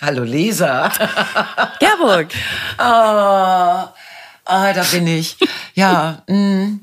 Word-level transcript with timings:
Hallo 0.00 0.24
Lisa. 0.24 0.88
Gerburg. 1.78 2.32
Ah, 2.78 3.92
ah, 4.46 4.72
da 4.72 4.82
bin 4.82 5.06
ich. 5.06 5.36
Ja, 5.74 6.22
mh. 6.26 6.78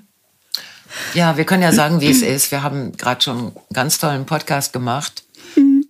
ja, 1.16 1.36
wir 1.36 1.46
können 1.46 1.64
ja 1.64 1.72
sagen, 1.72 2.00
wie 2.00 2.12
es 2.12 2.22
ist. 2.22 2.52
Wir 2.52 2.62
haben 2.62 2.96
gerade 2.96 3.20
schon 3.24 3.38
einen 3.40 3.54
ganz 3.74 3.98
tollen 3.98 4.28
Podcast 4.28 4.72
gemacht 4.72 5.24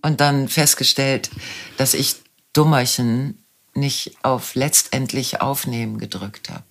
und 0.00 0.22
dann 0.22 0.48
festgestellt, 0.48 1.28
dass 1.76 1.92
ich 1.92 2.16
Dummerchen 2.54 3.44
nicht 3.74 4.16
auf 4.22 4.54
letztendlich 4.54 5.42
aufnehmen 5.42 5.98
gedrückt 5.98 6.48
habe. 6.48 6.64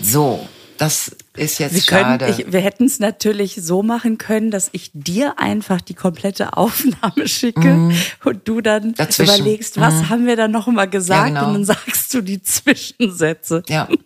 So, 0.00 0.48
das 0.76 1.16
ist 1.38 1.58
jetzt 1.58 1.74
wir 1.74 1.82
können, 1.82 2.20
schade. 2.20 2.34
ich, 2.38 2.52
wir 2.52 2.60
hätten 2.60 2.84
es 2.86 2.98
natürlich 3.00 3.56
so 3.60 3.82
machen 3.82 4.18
können, 4.18 4.50
dass 4.50 4.68
ich 4.72 4.90
dir 4.92 5.38
einfach 5.38 5.80
die 5.80 5.94
komplette 5.94 6.52
Aufnahme 6.56 7.26
schicke 7.28 7.90
und 8.24 8.46
du 8.48 8.60
dann 8.60 8.94
Dazwischen. 8.94 9.34
überlegst, 9.42 9.80
was 9.80 10.08
haben 10.08 10.26
wir 10.26 10.36
da 10.36 10.48
noch 10.48 10.66
mal 10.66 10.86
gesagt 10.86 11.20
Ja, 11.20 11.40
genau. 11.40 11.46
und 11.48 11.54
dann 11.54 11.64
sagst 11.64 12.12
du 12.14 12.20
die 12.20 12.42
Zwischensätze. 12.42 13.62
ja, 13.68 13.88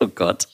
Oh 0.00 0.08
Gott. 0.08 0.48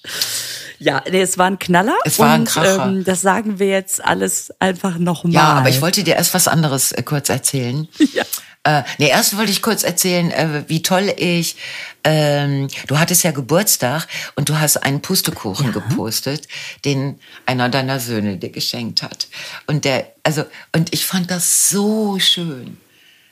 Ja, 0.79 1.02
nee, 1.11 1.23
es 1.23 1.38
war 1.38 1.47
ein 1.47 1.59
Knaller. 1.59 1.97
Es 2.05 2.19
war 2.19 2.35
ein 2.35 2.41
und, 2.41 2.49
Kracher. 2.49 2.85
Ähm, 2.87 3.02
das 3.05 3.23
sagen 3.23 3.59
wir 3.59 3.69
jetzt 3.69 4.05
alles 4.05 4.52
einfach 4.60 4.99
nochmal. 4.99 5.33
ja, 5.33 5.43
aber 5.55 5.71
ich 5.71 5.80
wollte 5.80 6.05
dir 6.05 6.16
erst 6.16 6.35
was 6.35 6.49
anderes 6.49 6.93
äh, 6.93 7.02
kurz 7.02 7.30
erzählen. 7.30 7.88
Ja. 8.13 8.24
Äh, 8.69 8.83
nee, 8.99 9.09
erst 9.09 9.35
wollte 9.39 9.51
ich 9.51 9.63
kurz 9.63 9.83
erzählen, 9.83 10.31
äh, 10.31 10.65
wie 10.67 10.83
toll 10.83 11.11
ich. 11.17 11.57
Ähm, 12.05 12.69
du 12.87 12.99
hattest 12.99 13.25
ja 13.25 13.31
Geburtstag 13.31 14.07
und 14.37 14.51
du 14.51 14.61
hast 14.61 14.77
einen 14.77 15.01
Pustekuchen 15.01 15.73
gepostet, 15.73 16.47
den 16.85 17.19
einer 17.47 17.71
deiner 17.71 17.99
Söhne 17.99 18.37
dir 18.37 18.51
geschenkt 18.51 19.03
hat. 19.03 19.29
Und 19.67 19.87
der, 19.87 20.13
also, 20.23 20.45
und 20.77 20.93
ich 20.93 21.07
fand 21.07 21.31
das 21.31 21.71
so 21.71 22.19
schön. 22.19 22.77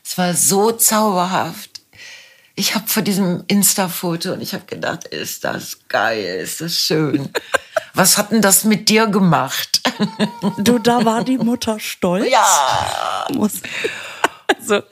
Es 0.02 0.16
war 0.16 0.32
so 0.32 0.72
zauberhaft. 0.72 1.82
Ich 2.54 2.74
habe 2.74 2.88
vor 2.88 3.02
diesem 3.02 3.44
Insta-Foto 3.46 4.32
und 4.32 4.40
ich 4.40 4.54
habe 4.54 4.64
gedacht, 4.64 5.04
ist 5.04 5.44
das 5.44 5.80
geil, 5.88 6.40
ist 6.40 6.62
das 6.62 6.74
schön. 6.74 7.28
Was 7.92 8.16
hat 8.16 8.32
denn 8.32 8.40
das 8.40 8.64
mit 8.64 8.88
dir 8.88 9.06
gemacht? 9.06 9.82
Du, 10.58 10.78
da 10.78 11.04
war 11.04 11.24
die 11.24 11.36
Mutter 11.36 11.78
stolz. 11.78 12.30
Ja. 12.30 13.26
Muss. 13.34 13.60
Also, 14.68 14.82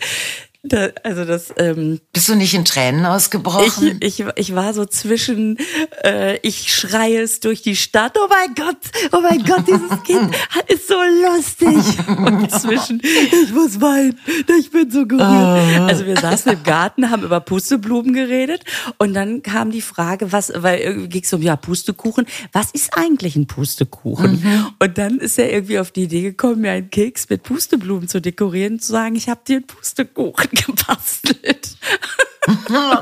da, 0.67 0.89
also 1.03 1.27
das, 1.27 1.53
ähm, 1.59 2.01
Bist 2.15 2.29
du 2.29 2.35
nicht 2.35 2.55
in 2.55 2.65
Tränen 2.65 3.03
ich, 3.03 3.07
ausgebrochen? 3.07 3.99
ich, 4.01 4.25
ich 4.37 4.55
war 4.55 4.73
so 4.73 4.87
zwischen, 4.87 5.59
äh, 6.03 6.39
ich 6.39 6.75
schreie 6.75 7.21
es 7.21 7.41
durch 7.41 7.61
die 7.61 7.77
Stadt, 7.77 8.17
oh 8.17 8.27
mein 8.31 8.55
Gott, 8.55 8.79
oh 9.13 9.21
mein 9.21 9.45
Gott, 9.45 9.65
dieses 9.69 10.03
Kind 10.05 10.35
ist 10.69 10.89
so 10.89 10.95
lustig. 10.95 11.77
Und 12.09 12.51
zwischen, 12.51 13.03
ich 13.03 13.53
muss 13.53 13.79
weinen, 13.81 14.19
ich 14.59 14.71
bin 14.71 14.91
so 14.91 15.07
gerührt. 15.07 15.23
Also 15.25 16.07
wir 16.07 16.17
saßen 16.17 16.53
im 16.53 16.63
Garten, 16.63 17.11
haben 17.11 17.25
über 17.25 17.41
Pusteblumen 17.41 18.15
geredet 18.15 18.65
und 18.97 19.13
dann 19.13 19.43
kam 19.43 19.71
die 19.71 19.83
Frage, 19.83 20.33
was, 20.33 20.51
weil 20.57 20.81
irgendwie 20.81 21.09
ging 21.09 21.25
es 21.25 21.33
um, 21.35 21.43
ja, 21.43 21.57
Pustekuchen, 21.57 22.25
was 22.53 22.71
ist 22.71 22.97
eigentlich 22.97 23.37
ein 23.37 23.47
Pustekuchen? 23.47 24.75
Und 24.79 24.97
dann 24.97 25.19
ist 25.19 25.39
er 25.39 25.53
irgendwie 25.53 25.79
auf 25.79 25.91
die 25.91 26.05
Idee 26.05 26.23
gekommen, 26.23 26.63
mir 26.63 26.71
einen 26.71 26.89
Keks 26.89 27.29
mit 27.29 27.43
Pusteblumen 27.43 28.09
zu 28.09 28.23
dekorieren, 28.23 28.81
zu 28.81 28.93
sagen, 28.93 29.15
ich 29.15 29.29
habe 29.29 29.43
dir 29.47 29.57
einen 29.57 29.67
Pustekuchen 29.67 30.54
gebastelt. 30.67 31.69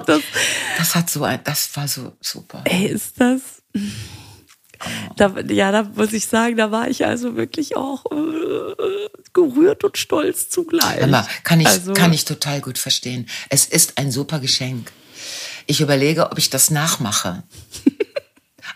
Das, 0.06 0.20
Das 0.78 0.94
hat 0.94 1.10
so 1.10 1.24
ein, 1.24 1.40
das 1.42 1.74
war 1.76 1.88
so 1.88 2.12
super. 2.20 2.62
ey, 2.64 2.86
ist 2.86 3.20
das. 3.20 3.40
Da, 5.16 5.34
ja, 5.48 5.72
da 5.72 5.82
muss 5.82 6.12
ich 6.12 6.26
sagen, 6.26 6.56
da 6.56 6.70
war 6.70 6.88
ich 6.88 7.04
also 7.04 7.34
wirklich 7.36 7.76
auch 7.76 8.04
äh, 8.12 9.08
gerührt 9.32 9.82
und 9.82 9.98
stolz 9.98 10.48
zugleich. 10.48 11.04
Mal, 11.08 11.26
kann 11.42 11.58
ich, 11.60 11.66
Also- 11.66 11.92
kann 11.92 12.12
ich 12.12 12.24
total 12.24 12.60
gut 12.60 12.78
verstehen. 12.78 13.28
Es 13.48 13.64
ist 13.64 13.98
ein 13.98 14.12
super 14.12 14.38
Geschenk. 14.38 14.92
Ich 15.66 15.80
überlege, 15.80 16.30
ob 16.30 16.38
ich 16.38 16.50
das 16.50 16.70
nachmache. 16.70 17.42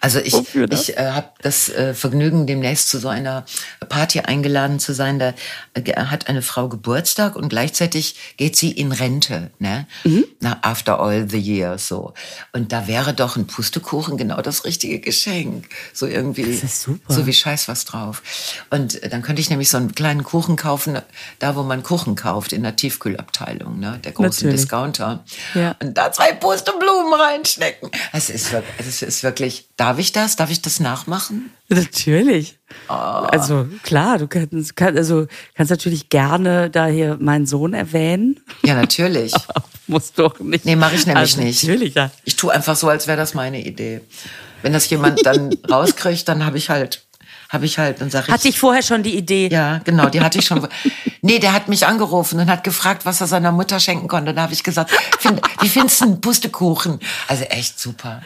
Also 0.01 0.19
ich, 0.19 0.35
ich 0.71 0.97
äh, 0.97 1.11
habe 1.11 1.31
das 1.43 1.69
äh, 1.69 1.95
Vergnügen, 1.95 2.47
demnächst 2.47 2.89
zu 2.89 2.99
so 2.99 3.09
einer 3.09 3.45
Party 3.89 4.21
eingeladen 4.21 4.79
zu 4.79 4.95
sein. 4.95 5.19
Da 5.19 5.35
äh, 5.75 5.93
hat 5.95 6.29
eine 6.29 6.43
Frau 6.43 6.69
Geburtstag 6.69 7.37
und 7.37 7.49
gleichzeitig 7.49 8.17
geht 8.37 8.57
sie 8.57 8.71
in 8.73 8.93
Rente, 8.93 9.51
ne? 9.59 9.87
Mhm. 10.05 10.25
Na, 10.41 10.59
after 10.63 11.01
all 11.01 11.29
the 11.29 11.39
years 11.39 11.89
so. 11.89 12.15
Und 12.53 12.73
da 12.73 12.87
wäre 12.87 13.15
doch 13.15 13.37
ein 13.37 13.47
Pustekuchen 13.47 14.17
genau 14.17 14.41
das 14.43 14.65
richtige 14.65 15.01
Geschenk. 15.01 15.69
So 15.93 16.07
irgendwie. 16.07 16.45
Das 16.45 16.65
ist 16.65 16.83
super. 16.83 17.13
So 17.13 17.27
wie 17.27 17.33
Scheiß 17.33 17.69
was 17.69 17.85
drauf. 17.85 18.23
Und 18.71 19.03
äh, 19.03 19.09
dann 19.09 19.23
könnte 19.23 19.41
ich 19.41 19.51
nämlich 19.51 19.71
so 19.71 19.77
einen 19.77 19.95
kleinen 19.95 20.25
Kuchen 20.25 20.57
kaufen, 20.57 21.01
da 21.39 21.57
wo 21.57 21.63
man 21.63 21.83
Kuchen 21.83 22.17
kauft, 22.17 22.53
in 22.53 22.63
der 22.63 22.77
Tiefkühlabteilung, 22.77 23.79
ne? 23.79 24.01
Der 24.05 24.13
großen 24.13 24.47
Natürlich. 24.47 24.63
Discounter. 24.63 25.25
Ja. 25.55 25.77
Und 25.83 25.97
da 25.97 26.13
zwei 26.13 26.33
Pusteblumen 26.33 27.15
reinstecken. 27.15 27.91
Es 28.13 28.31
ist, 28.31 28.53
wirklich, 28.53 28.87
es 28.87 29.03
ist 29.03 29.23
wirklich, 29.23 29.69
darf 29.87 30.01
ich 30.01 30.11
das? 30.11 30.35
Darf 30.35 30.51
ich 30.51 30.61
das 30.61 30.81
nachmachen? 30.81 31.51
Natürlich. 31.69 32.59
Ah. 32.89 33.27
Also 33.27 33.69
klar, 33.85 34.19
du 34.19 34.27
kannst, 34.27 34.75
kann, 34.75 34.97
also, 34.97 35.29
kannst 35.55 35.71
natürlich 35.71 36.09
gerne 36.09 36.71
da 36.71 36.87
hier 36.87 37.17
meinen 37.21 37.47
Sohn 37.47 37.73
erwähnen. 37.73 38.41
Ja, 38.65 38.75
natürlich. 38.75 39.33
Musst 39.87 40.19
doch 40.19 40.41
nicht. 40.41 40.65
Nee, 40.65 40.75
mache 40.75 40.97
ich 40.97 41.07
nämlich 41.07 41.37
also, 41.37 41.41
nicht. 41.41 41.63
Natürlich, 41.63 41.95
ja. 41.95 42.11
Ich 42.25 42.35
tue 42.35 42.53
einfach 42.53 42.75
so, 42.75 42.89
als 42.89 43.07
wäre 43.07 43.17
das 43.17 43.35
meine 43.35 43.65
Idee. 43.65 44.01
Wenn 44.63 44.73
das 44.73 44.91
jemand 44.91 45.25
dann 45.25 45.57
rauskriegt, 45.71 46.27
dann 46.27 46.45
habe 46.45 46.59
ich 46.59 46.69
halt, 46.69 47.05
habe 47.49 47.67
ich 47.67 47.79
halt, 47.79 48.01
dann 48.01 48.11
sage 48.11 48.25
ich. 48.27 48.33
Hatte 48.33 48.49
ich 48.49 48.59
vorher 48.59 48.83
schon 48.83 49.05
die 49.05 49.17
Idee. 49.17 49.49
Ja, 49.53 49.79
genau, 49.85 50.09
die 50.09 50.21
hatte 50.21 50.41
ich 50.41 50.47
schon. 50.47 50.67
Nee, 51.23 51.41
der 51.41 51.53
hat 51.53 51.67
mich 51.67 51.87
angerufen 51.87 52.39
und 52.39 52.49
hat 52.49 52.63
gefragt, 52.63 53.05
was 53.05 53.21
er 53.21 53.27
seiner 53.27 53.51
Mutter 53.51 53.81
schenken 53.81 54.07
konnte. 54.07 54.33
Da 54.33 54.43
habe 54.43 54.53
ich 54.53 54.63
gesagt, 54.63 54.93
find, 55.19 55.41
wie 55.61 55.69
findest 55.69 56.01
du 56.01 56.05
einen 56.05 56.21
Pustekuchen? 56.21 57.01
Also 57.27 57.43
echt 57.45 57.81
super, 57.81 58.23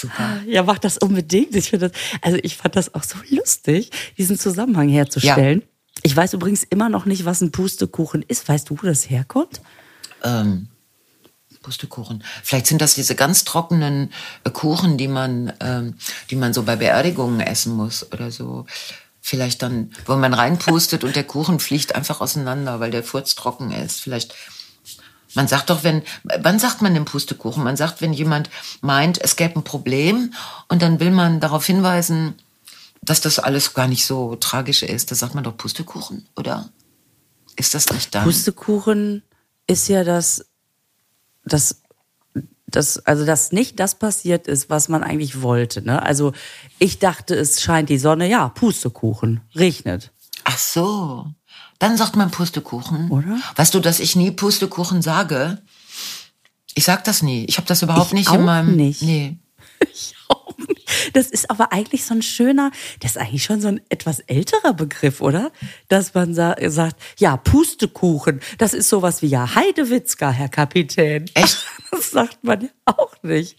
super. 0.00 0.40
Ja, 0.46 0.62
mach 0.62 0.78
das 0.78 0.98
unbedingt. 0.98 1.54
Ich 1.54 1.70
finde 1.70 1.90
das, 1.90 1.98
also 2.22 2.38
ich 2.42 2.56
fand 2.56 2.76
das 2.76 2.94
auch 2.94 3.02
so 3.02 3.18
lustig, 3.28 3.90
diesen 4.18 4.38
Zusammenhang 4.38 4.88
herzustellen. 4.88 5.62
Ich 6.02 6.16
weiß 6.16 6.32
übrigens 6.32 6.64
immer 6.64 6.88
noch 6.88 7.04
nicht, 7.04 7.24
was 7.24 7.40
ein 7.40 7.52
Pustekuchen 7.52 8.22
ist. 8.22 8.48
Weißt 8.48 8.70
du, 8.70 8.78
wo 8.80 8.86
das 8.86 9.10
herkommt? 9.10 9.60
Ähm, 10.22 10.68
Pustekuchen. 11.62 12.24
Vielleicht 12.42 12.66
sind 12.66 12.80
das 12.80 12.94
diese 12.94 13.14
ganz 13.14 13.44
trockenen 13.44 14.12
äh, 14.44 14.50
Kuchen, 14.50 14.96
die 14.96 15.08
man, 15.08 15.52
ähm, 15.60 15.94
die 16.30 16.36
man 16.36 16.54
so 16.54 16.62
bei 16.62 16.76
Beerdigungen 16.76 17.40
essen 17.40 17.74
muss 17.74 18.10
oder 18.12 18.30
so. 18.30 18.66
Vielleicht 19.20 19.62
dann, 19.62 19.90
wo 20.06 20.16
man 20.16 20.32
reinpustet 20.32 21.04
und 21.04 21.14
der 21.14 21.24
Kuchen 21.24 21.60
fliegt 21.60 21.94
einfach 21.94 22.22
auseinander, 22.22 22.80
weil 22.80 22.90
der 22.90 23.04
Furz 23.04 23.34
trocken 23.34 23.70
ist. 23.70 24.00
Vielleicht 24.00 24.34
Man 25.34 25.48
sagt 25.48 25.70
doch, 25.70 25.84
wenn, 25.84 26.02
wann 26.24 26.58
sagt 26.58 26.82
man 26.82 26.94
den 26.94 27.04
Pustekuchen? 27.04 27.62
Man 27.62 27.76
sagt, 27.76 28.00
wenn 28.00 28.12
jemand 28.12 28.50
meint, 28.80 29.20
es 29.20 29.36
gäbe 29.36 29.60
ein 29.60 29.64
Problem 29.64 30.34
und 30.68 30.82
dann 30.82 31.00
will 31.00 31.10
man 31.10 31.40
darauf 31.40 31.64
hinweisen, 31.66 32.34
dass 33.02 33.20
das 33.20 33.38
alles 33.38 33.74
gar 33.74 33.86
nicht 33.86 34.04
so 34.04 34.36
tragisch 34.36 34.82
ist. 34.82 35.10
Da 35.10 35.14
sagt 35.14 35.34
man 35.34 35.44
doch 35.44 35.56
Pustekuchen, 35.56 36.26
oder? 36.36 36.68
Ist 37.56 37.74
das 37.74 37.90
nicht 37.90 38.14
dann? 38.14 38.24
Pustekuchen 38.24 39.22
ist 39.66 39.88
ja 39.88 40.04
das, 40.04 40.46
das, 41.44 41.82
das, 42.66 42.98
also 43.06 43.24
dass 43.24 43.52
nicht 43.52 43.78
das 43.80 43.94
passiert 43.94 44.46
ist, 44.48 44.68
was 44.68 44.88
man 44.88 45.02
eigentlich 45.02 45.42
wollte. 45.42 45.82
Ne? 45.82 46.02
Also 46.02 46.32
ich 46.78 46.98
dachte, 46.98 47.34
es 47.34 47.62
scheint 47.62 47.88
die 47.88 47.98
Sonne, 47.98 48.28
ja, 48.28 48.48
Pustekuchen, 48.48 49.42
regnet. 49.54 50.12
Ach 50.44 50.58
so. 50.58 51.26
Dann 51.80 51.96
sagt 51.96 52.14
man 52.14 52.30
Pustekuchen. 52.30 53.10
Oder? 53.10 53.38
Weißt 53.56 53.74
du, 53.74 53.80
dass 53.80 53.98
ich 54.00 54.14
nie 54.14 54.30
Pustekuchen 54.30 55.02
sage? 55.02 55.58
Ich 56.74 56.84
sag 56.84 57.02
das 57.04 57.22
nie. 57.22 57.44
Ich 57.46 57.56
habe 57.56 57.66
das 57.66 57.82
überhaupt 57.82 58.08
Ich 58.08 58.12
nicht 58.12 58.28
auch 58.28 58.34
in 58.34 58.44
meinem. 58.44 58.76
nicht. 58.76 59.02
Nee. 59.02 59.38
Ich 59.92 60.14
auch 60.28 60.58
nicht. 60.58 60.86
Das 61.14 61.28
ist 61.28 61.50
aber 61.50 61.72
eigentlich 61.72 62.04
so 62.04 62.12
ein 62.12 62.20
schöner, 62.20 62.70
das 63.00 63.12
ist 63.12 63.16
eigentlich 63.16 63.42
schon 63.42 63.62
so 63.62 63.68
ein 63.68 63.80
etwas 63.88 64.20
älterer 64.20 64.74
Begriff, 64.74 65.22
oder? 65.22 65.50
Dass 65.88 66.12
man 66.12 66.34
sa 66.34 66.54
sagt, 66.66 67.00
ja, 67.18 67.38
Pustekuchen, 67.38 68.40
das 68.58 68.74
ist 68.74 68.90
sowas 68.90 69.22
wie 69.22 69.28
ja 69.28 69.54
Heidewitzka, 69.54 70.30
Herr 70.30 70.50
Kapitän. 70.50 71.26
Echt? 71.34 71.64
Das 71.90 72.10
sagt 72.10 72.44
man 72.44 72.60
ja 72.60 72.68
auch 72.84 73.14
nicht. 73.22 73.56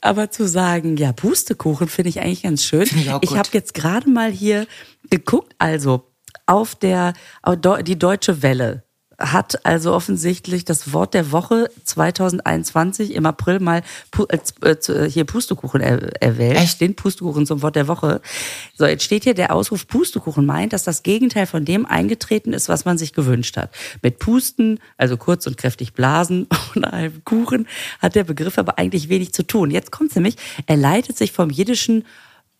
Aber 0.00 0.30
zu 0.30 0.46
sagen, 0.46 0.96
ja, 0.96 1.12
Pustekuchen 1.12 1.88
finde 1.88 2.10
ich 2.10 2.20
eigentlich 2.20 2.42
ganz 2.42 2.64
schön. 2.64 2.84
Finde 2.84 3.04
ich 3.04 3.10
auch 3.10 3.20
gut. 3.20 3.38
habe 3.38 3.48
jetzt 3.52 3.72
gerade 3.74 4.10
mal 4.10 4.30
hier 4.30 4.66
geguckt, 5.08 5.54
also 5.58 6.10
auf 6.46 6.74
der 6.74 7.14
auf 7.42 7.56
die 7.82 7.98
Deutsche 7.98 8.42
Welle 8.42 8.84
hat 9.18 9.64
also 9.64 9.92
offensichtlich 9.94 10.64
das 10.64 10.92
Wort 10.92 11.14
der 11.14 11.30
Woche 11.30 11.70
2021 11.84 13.14
im 13.14 13.26
April 13.26 13.60
mal 13.60 13.82
äh, 14.28 14.38
äh, 14.62 14.70
äh, 14.70 15.10
hier 15.10 15.24
Pustekuchen 15.24 15.80
er 15.80 16.20
erwählt. 16.20 16.56
Echt? 16.56 16.80
Den 16.80 16.96
Pustekuchen 16.96 17.46
zum 17.46 17.62
Wort 17.62 17.76
der 17.76 17.88
Woche. 17.88 18.20
So, 18.74 18.86
jetzt 18.86 19.04
steht 19.04 19.24
hier, 19.24 19.34
der 19.34 19.54
Ausruf 19.54 19.86
Pustekuchen 19.86 20.44
meint, 20.44 20.72
dass 20.72 20.84
das 20.84 21.02
Gegenteil 21.02 21.46
von 21.46 21.64
dem 21.64 21.86
eingetreten 21.86 22.52
ist, 22.52 22.68
was 22.68 22.84
man 22.84 22.98
sich 22.98 23.12
gewünscht 23.12 23.56
hat. 23.56 23.70
Mit 24.02 24.18
Pusten, 24.18 24.80
also 24.96 25.16
kurz 25.16 25.46
und 25.46 25.56
kräftig 25.56 25.92
blasen 25.92 26.48
und 26.74 26.84
einem 26.84 27.24
Kuchen, 27.24 27.68
hat 28.00 28.14
der 28.14 28.24
Begriff 28.24 28.58
aber 28.58 28.78
eigentlich 28.78 29.08
wenig 29.08 29.32
zu 29.32 29.46
tun. 29.46 29.70
Jetzt 29.70 29.92
kommt's 29.92 30.14
nämlich, 30.16 30.36
er 30.66 30.76
leitet 30.76 31.16
sich 31.16 31.32
vom 31.32 31.50
jiddischen 31.50 32.04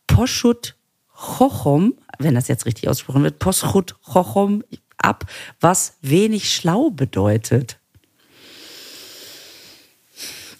Poschut 0.06 0.74
Chochom, 1.14 1.94
wenn 2.18 2.34
das 2.34 2.48
jetzt 2.48 2.66
richtig 2.66 2.88
ausgesprochen 2.88 3.22
wird, 3.22 3.38
Poschut 3.38 3.94
Chochom 4.02 4.64
ab, 4.98 5.24
was 5.60 5.94
wenig 6.02 6.52
schlau 6.52 6.90
bedeutet. 6.90 7.78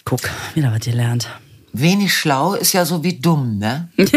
Guck, 0.05 0.21
wieder 0.53 0.71
was 0.71 0.79
gelernt. 0.81 1.27
Wenig 1.73 2.13
schlau 2.13 2.53
ist 2.53 2.73
ja 2.73 2.85
so 2.85 3.03
wie 3.03 3.19
dumm, 3.19 3.57
ne? 3.57 3.89
ich 3.97 4.15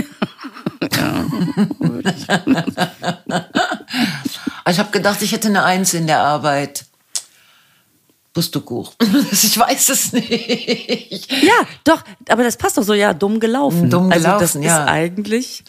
habe 4.78 4.90
gedacht, 4.92 5.22
ich 5.22 5.32
hätte 5.32 5.48
eine 5.48 5.64
Eins 5.64 5.94
in 5.94 6.06
der 6.06 6.20
Arbeit. 6.20 6.84
Pustekuch. 8.32 8.92
ich 9.32 9.58
weiß 9.58 9.88
es 9.88 10.12
nicht. 10.12 11.32
Ja, 11.42 11.66
doch, 11.82 12.04
aber 12.28 12.44
das 12.44 12.56
passt 12.56 12.78
doch 12.78 12.84
so, 12.84 12.94
ja, 12.94 13.12
dumm 13.12 13.40
gelaufen. 13.40 13.90
Dumm 13.90 14.12
also 14.12 14.28
das 14.28 14.52
gelaufen, 14.52 14.62
ja. 14.62 14.84
ist 14.84 14.88
eigentlich. 14.88 15.64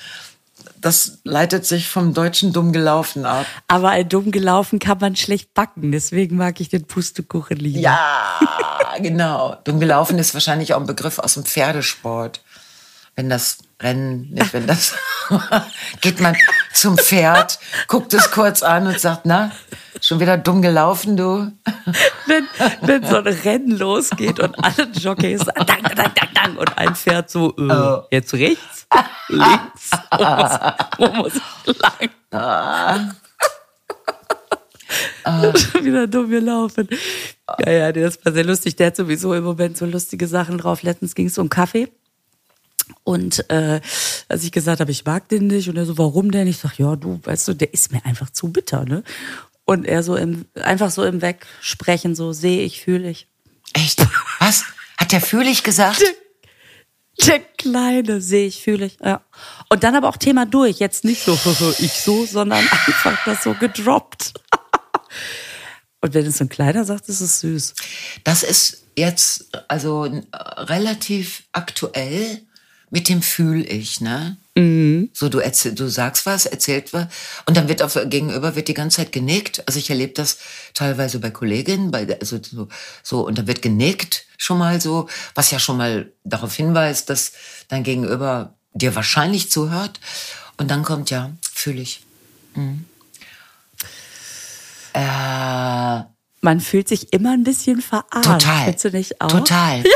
Das 0.81 1.19
leitet 1.23 1.65
sich 1.65 1.89
vom 1.89 2.13
deutschen 2.13 2.53
dumm 2.53 2.71
gelaufen 2.71 3.25
ab. 3.25 3.45
Aber 3.67 3.89
ein 3.89 4.07
dumm 4.07 4.31
gelaufen 4.31 4.79
kann 4.79 4.97
man 4.99 5.15
schlecht 5.15 5.53
backen. 5.53 5.91
Deswegen 5.91 6.37
mag 6.37 6.59
ich 6.61 6.69
den 6.69 6.85
Pustekuchen 6.85 7.57
lieber. 7.57 7.79
Ja, 7.79 8.39
genau. 8.99 9.57
Dumm 9.63 9.79
gelaufen 9.79 10.17
ist 10.19 10.33
wahrscheinlich 10.33 10.73
auch 10.73 10.79
ein 10.79 10.85
Begriff 10.85 11.19
aus 11.19 11.33
dem 11.33 11.43
Pferdesport. 11.43 12.41
Wenn 13.19 13.27
das 13.29 13.57
Rennen, 13.81 14.29
nicht 14.29 14.53
wenn 14.53 14.65
das, 14.65 14.95
geht 16.01 16.21
man 16.21 16.37
zum 16.73 16.97
Pferd, 16.97 17.59
guckt 17.89 18.13
es 18.13 18.31
kurz 18.31 18.63
an 18.63 18.87
und 18.87 18.97
sagt, 18.97 19.25
na, 19.25 19.51
schon 19.99 20.21
wieder 20.21 20.37
dumm 20.37 20.61
gelaufen, 20.61 21.17
du? 21.17 21.51
Wenn, 22.27 22.47
wenn 22.79 23.05
so 23.05 23.17
ein 23.17 23.27
Rennen 23.27 23.77
losgeht 23.77 24.39
und 24.39 24.55
alle 24.63 24.87
Jockeys 24.93 25.41
dang, 25.43 25.83
dang, 25.83 26.13
dang, 26.15 26.29
dang, 26.33 26.55
und 26.55 26.77
ein 26.77 26.95
Pferd 26.95 27.29
so, 27.29 27.49
äh, 27.57 27.61
Oh. 27.73 28.03
jetzt 28.09 28.33
rechts, 28.35 28.87
links, 29.27 29.89
wo 30.17 30.25
muss, 30.25 30.51
wo 30.97 31.07
muss 31.09 31.33
lang? 32.31 33.15
Schon 35.57 35.83
wieder 35.83 36.07
dumm 36.07 36.29
gelaufen. 36.29 36.87
Ja, 37.65 37.71
ja, 37.71 37.91
das 37.91 38.23
war 38.23 38.31
sehr 38.31 38.45
lustig. 38.45 38.77
Der 38.77 38.87
hat 38.87 38.95
sowieso 38.95 39.33
im 39.33 39.43
Moment 39.43 39.75
so 39.77 39.85
lustige 39.85 40.25
Sachen 40.25 40.57
drauf. 40.57 40.83
Letztens 40.83 41.15
ging 41.15 41.27
es 41.27 41.37
um 41.37 41.49
Kaffee. 41.49 41.89
Und 43.03 43.49
äh, 43.49 43.81
als 44.27 44.43
ich 44.43 44.51
gesagt 44.51 44.79
habe, 44.79 44.91
ich 44.91 45.05
mag 45.05 45.27
den 45.29 45.47
nicht, 45.47 45.69
und 45.69 45.77
er 45.77 45.85
so, 45.85 45.97
warum 45.97 46.31
denn? 46.31 46.47
Ich 46.47 46.57
sag, 46.57 46.77
ja, 46.77 46.95
du, 46.95 47.19
weißt 47.23 47.47
du, 47.47 47.53
der 47.53 47.73
ist 47.73 47.91
mir 47.91 48.05
einfach 48.05 48.29
zu 48.29 48.51
bitter, 48.51 48.85
ne? 48.85 49.03
Und 49.65 49.85
er 49.85 50.01
so 50.01 50.15
im, 50.15 50.45
einfach 50.55 50.89
so 50.89 51.03
im 51.03 51.21
Wegsprechen, 51.21 52.15
so 52.15 52.33
sehe 52.33 52.63
ich, 52.63 52.81
fühle 52.81 53.09
ich. 53.09 53.27
Echt? 53.73 54.05
Was? 54.39 54.63
Hat 54.97 55.11
der 55.11 55.21
Fühlig 55.21 55.63
gesagt? 55.63 56.01
Der 57.25 57.39
Kleine, 57.39 58.21
sehe 58.21 58.47
ich, 58.47 58.63
fühle 58.63 58.85
ich, 58.85 58.97
ja. 59.03 59.21
Und 59.69 59.83
dann 59.83 59.95
aber 59.95 60.09
auch 60.09 60.17
Thema 60.17 60.45
durch. 60.45 60.79
Jetzt 60.79 61.03
nicht 61.03 61.23
so, 61.23 61.33
ich 61.79 61.93
so, 61.93 62.25
sondern 62.25 62.59
einfach 62.87 63.17
das 63.25 63.43
so 63.43 63.53
gedroppt. 63.53 64.33
Und 66.01 66.13
wenn 66.13 66.25
es 66.25 66.37
so 66.37 66.45
ein 66.45 66.49
Kleiner 66.49 66.85
sagt, 66.85 67.09
ist 67.09 67.21
es 67.21 67.41
süß. 67.41 67.73
Das 68.23 68.43
ist 68.43 68.85
jetzt 68.95 69.49
also 69.67 70.03
relativ 70.31 71.43
aktuell 71.51 72.41
mit 72.91 73.07
dem 73.09 73.21
Fühl 73.21 73.61
ich, 73.71 74.01
ne? 74.01 74.37
So, 75.13 75.29
du, 75.29 75.39
erzähl, 75.39 75.73
du 75.73 75.87
sagst 75.87 76.25
was, 76.25 76.45
erzählt 76.45 76.91
was 76.91 77.07
und 77.45 77.55
dann 77.55 77.69
wird 77.69 77.81
auf 77.81 77.97
gegenüber 78.07 78.55
wird 78.57 78.67
die 78.67 78.73
ganze 78.73 78.97
Zeit 78.97 79.11
genickt. 79.13 79.63
Also 79.67 79.79
ich 79.79 79.89
erlebe 79.89 80.11
das 80.13 80.37
teilweise 80.73 81.19
bei 81.19 81.31
Kolleginnen, 81.31 81.91
bei 81.91 82.03
der- 82.03 82.19
also 82.19 82.39
so, 82.43 82.67
so 83.01 83.25
und 83.25 83.37
da 83.37 83.47
wird 83.47 83.61
genickt 83.61 84.25
schon 84.37 84.57
mal 84.57 84.81
so, 84.81 85.07
was 85.33 85.51
ja 85.51 85.59
schon 85.59 85.77
mal 85.77 86.11
darauf 86.25 86.53
hinweist, 86.55 87.09
dass 87.09 87.31
dein 87.69 87.83
Gegenüber 87.83 88.55
dir 88.73 88.95
wahrscheinlich 88.95 89.49
zuhört. 89.49 89.99
Und 90.57 90.69
dann 90.69 90.83
kommt 90.83 91.09
ja, 91.09 91.31
fühle 91.53 91.81
ich. 91.81 92.01
Mhm. 92.55 92.83
Äh, 94.93 96.03
Man 96.41 96.59
fühlt 96.59 96.87
sich 96.89 97.13
immer 97.13 97.31
ein 97.33 97.43
bisschen 97.43 97.81
verarscht. 97.81 98.23
Total. 98.23 98.63
Findest 98.65 98.85
du 98.85 98.89
nicht 98.91 99.21
auch? 99.21 99.27
Total. 99.29 99.83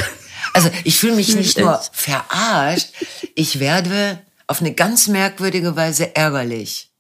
Also 0.53 0.69
ich 0.83 0.97
fühle 0.97 1.15
mich 1.15 1.35
nicht 1.35 1.57
ich. 1.57 1.63
nur 1.63 1.81
verarscht, 1.91 2.89
ich 3.35 3.59
werde 3.59 4.21
auf 4.47 4.61
eine 4.61 4.73
ganz 4.73 5.07
merkwürdige 5.07 5.75
Weise 5.75 6.15
ärgerlich. 6.15 6.91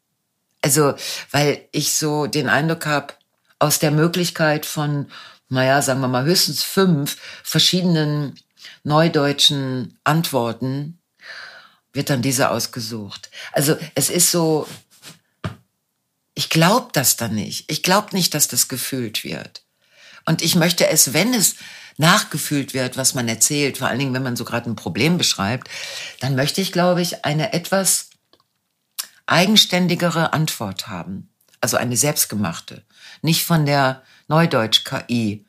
Also, 0.61 0.95
weil 1.31 1.67
ich 1.71 1.93
so 1.93 2.25
den 2.25 2.49
Eindruck 2.49 2.85
habe, 2.85 3.13
aus 3.59 3.79
der 3.79 3.91
Möglichkeit 3.91 4.65
von, 4.65 5.09
naja, 5.49 5.81
sagen 5.81 6.01
wir 6.01 6.07
mal, 6.07 6.25
höchstens 6.25 6.63
fünf 6.63 7.17
verschiedenen 7.43 8.35
neudeutschen 8.83 9.97
Antworten 10.03 10.99
wird 11.93 12.09
dann 12.09 12.21
diese 12.21 12.49
ausgesucht. 12.49 13.29
Also 13.51 13.77
es 13.95 14.09
ist 14.09 14.31
so, 14.31 14.67
ich 16.33 16.49
glaube 16.49 16.89
das 16.93 17.15
dann 17.15 17.35
nicht. 17.35 17.71
Ich 17.71 17.83
glaube 17.83 18.15
nicht, 18.15 18.33
dass 18.33 18.47
das 18.47 18.67
gefühlt 18.67 19.23
wird. 19.23 19.63
Und 20.25 20.41
ich 20.41 20.55
möchte 20.55 20.87
es, 20.87 21.13
wenn 21.13 21.33
es 21.33 21.55
nachgefühlt 21.97 22.73
wird, 22.73 22.97
was 22.97 23.13
man 23.13 23.27
erzählt, 23.27 23.77
vor 23.77 23.87
allen 23.87 23.99
Dingen, 23.99 24.13
wenn 24.13 24.23
man 24.23 24.35
so 24.35 24.45
gerade 24.45 24.69
ein 24.69 24.75
Problem 24.75 25.17
beschreibt, 25.17 25.69
dann 26.19 26.35
möchte 26.35 26.61
ich, 26.61 26.71
glaube 26.71 27.01
ich, 27.01 27.25
eine 27.25 27.53
etwas 27.53 28.09
eigenständigere 29.25 30.33
Antwort 30.33 30.87
haben. 30.87 31.29
Also 31.61 31.77
eine 31.77 31.95
selbstgemachte. 31.95 32.83
Nicht 33.21 33.45
von 33.45 33.65
der 33.65 34.03
Neudeutsch-KI 34.27 35.45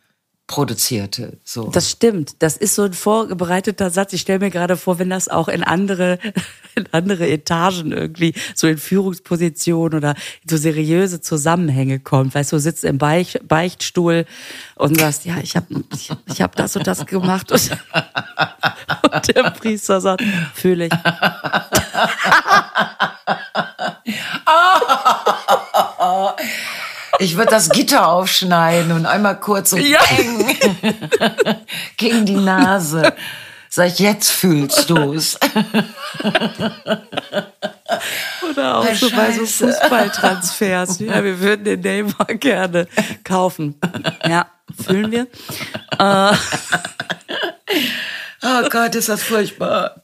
produzierte. 0.46 1.38
So. 1.43 1.70
Das 1.70 1.91
stimmt. 1.91 2.37
Das 2.41 2.58
ist 2.58 2.75
so 2.75 2.82
ein 2.82 2.93
vorbereiteter 2.93 3.88
Satz. 3.91 4.12
Ich 4.12 4.20
stelle 4.20 4.41
mir 4.41 4.50
gerade 4.50 4.76
vor, 4.76 4.99
wenn 4.99 5.08
das 5.08 5.29
auch 5.29 5.49
in 5.49 5.64
andere, 5.64 6.19
in 6.75 6.87
andere 6.93 7.26
Etagen 7.29 7.93
irgendwie, 7.93 8.35
so 8.55 8.67
in 8.67 8.76
Führungspositionen 8.76 9.99
oder 9.99 10.11
in 10.43 10.49
so 10.49 10.58
seriöse 10.58 11.23
Zusammenhänge 11.23 11.99
kommt. 11.99 12.35
Weißt 12.35 12.52
du, 12.52 12.56
du 12.56 12.61
sitzt 12.61 12.85
im 12.85 12.99
Beich, 12.99 13.38
Beichtstuhl 13.43 14.26
und 14.75 14.99
sagst, 14.99 15.25
ja, 15.25 15.38
ich 15.43 15.56
habe 15.56 15.82
ich, 15.94 16.11
ich 16.26 16.43
hab 16.43 16.55
das 16.56 16.76
und 16.76 16.87
das 16.87 17.06
gemacht. 17.06 17.50
Und, 17.50 17.70
und 19.14 19.35
der 19.35 19.50
Priester 19.50 20.02
sagt, 20.02 20.23
fühle 20.55 20.87
ich. 20.87 20.93
Ich 27.19 27.37
würde 27.37 27.50
das 27.50 27.70
Gitter 27.70 28.08
aufschneiden 28.08 28.93
und 28.93 29.06
einmal 29.06 29.38
kurz 29.40 29.70
so 29.70 29.76
Ja. 29.76 30.00
gegen 31.96 32.26
die 32.26 32.34
Nase. 32.37 33.14
Sag 33.69 33.88
ich, 33.88 33.99
jetzt 33.99 34.31
fühlst 34.31 34.88
du's. 34.90 35.37
Oder 38.50 38.78
auch 38.78 38.84
Ah, 38.87 38.94
so 38.94 39.11
bei 39.11 39.32
so 39.32 39.40
Scheiße. 39.46 39.66
Fußballtransfers. 39.72 41.00
Ja, 41.05 41.25
wir 41.25 41.40
würden 41.40 41.64
den 41.64 41.81
Neymar 41.81 42.26
gerne 42.34 42.87
kaufen. 43.25 43.75
Ja, 44.26 44.46
fühlen 44.84 45.10
wir. 45.10 45.26
Oh 48.46 48.69
Gott, 48.70 48.94
ist 48.94 49.08
das 49.08 49.22
furchtbar. 49.22 50.03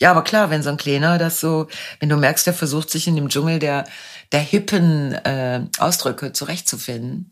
Ja, 0.00 0.10
aber 0.10 0.22
klar, 0.24 0.50
wenn 0.50 0.62
so 0.62 0.68
ein 0.70 0.76
Kleiner 0.76 1.16
das 1.18 1.40
so, 1.40 1.68
wenn 2.00 2.08
du 2.10 2.16
merkst, 2.16 2.46
der 2.46 2.54
versucht 2.54 2.90
sich 2.90 3.06
in 3.06 3.16
dem 3.16 3.28
Dschungel 3.28 3.58
der, 3.58 3.86
der 4.32 4.40
hippen 4.40 5.12
äh, 5.12 5.62
Ausdrücke 5.78 6.32
zurechtzufinden, 6.32 7.30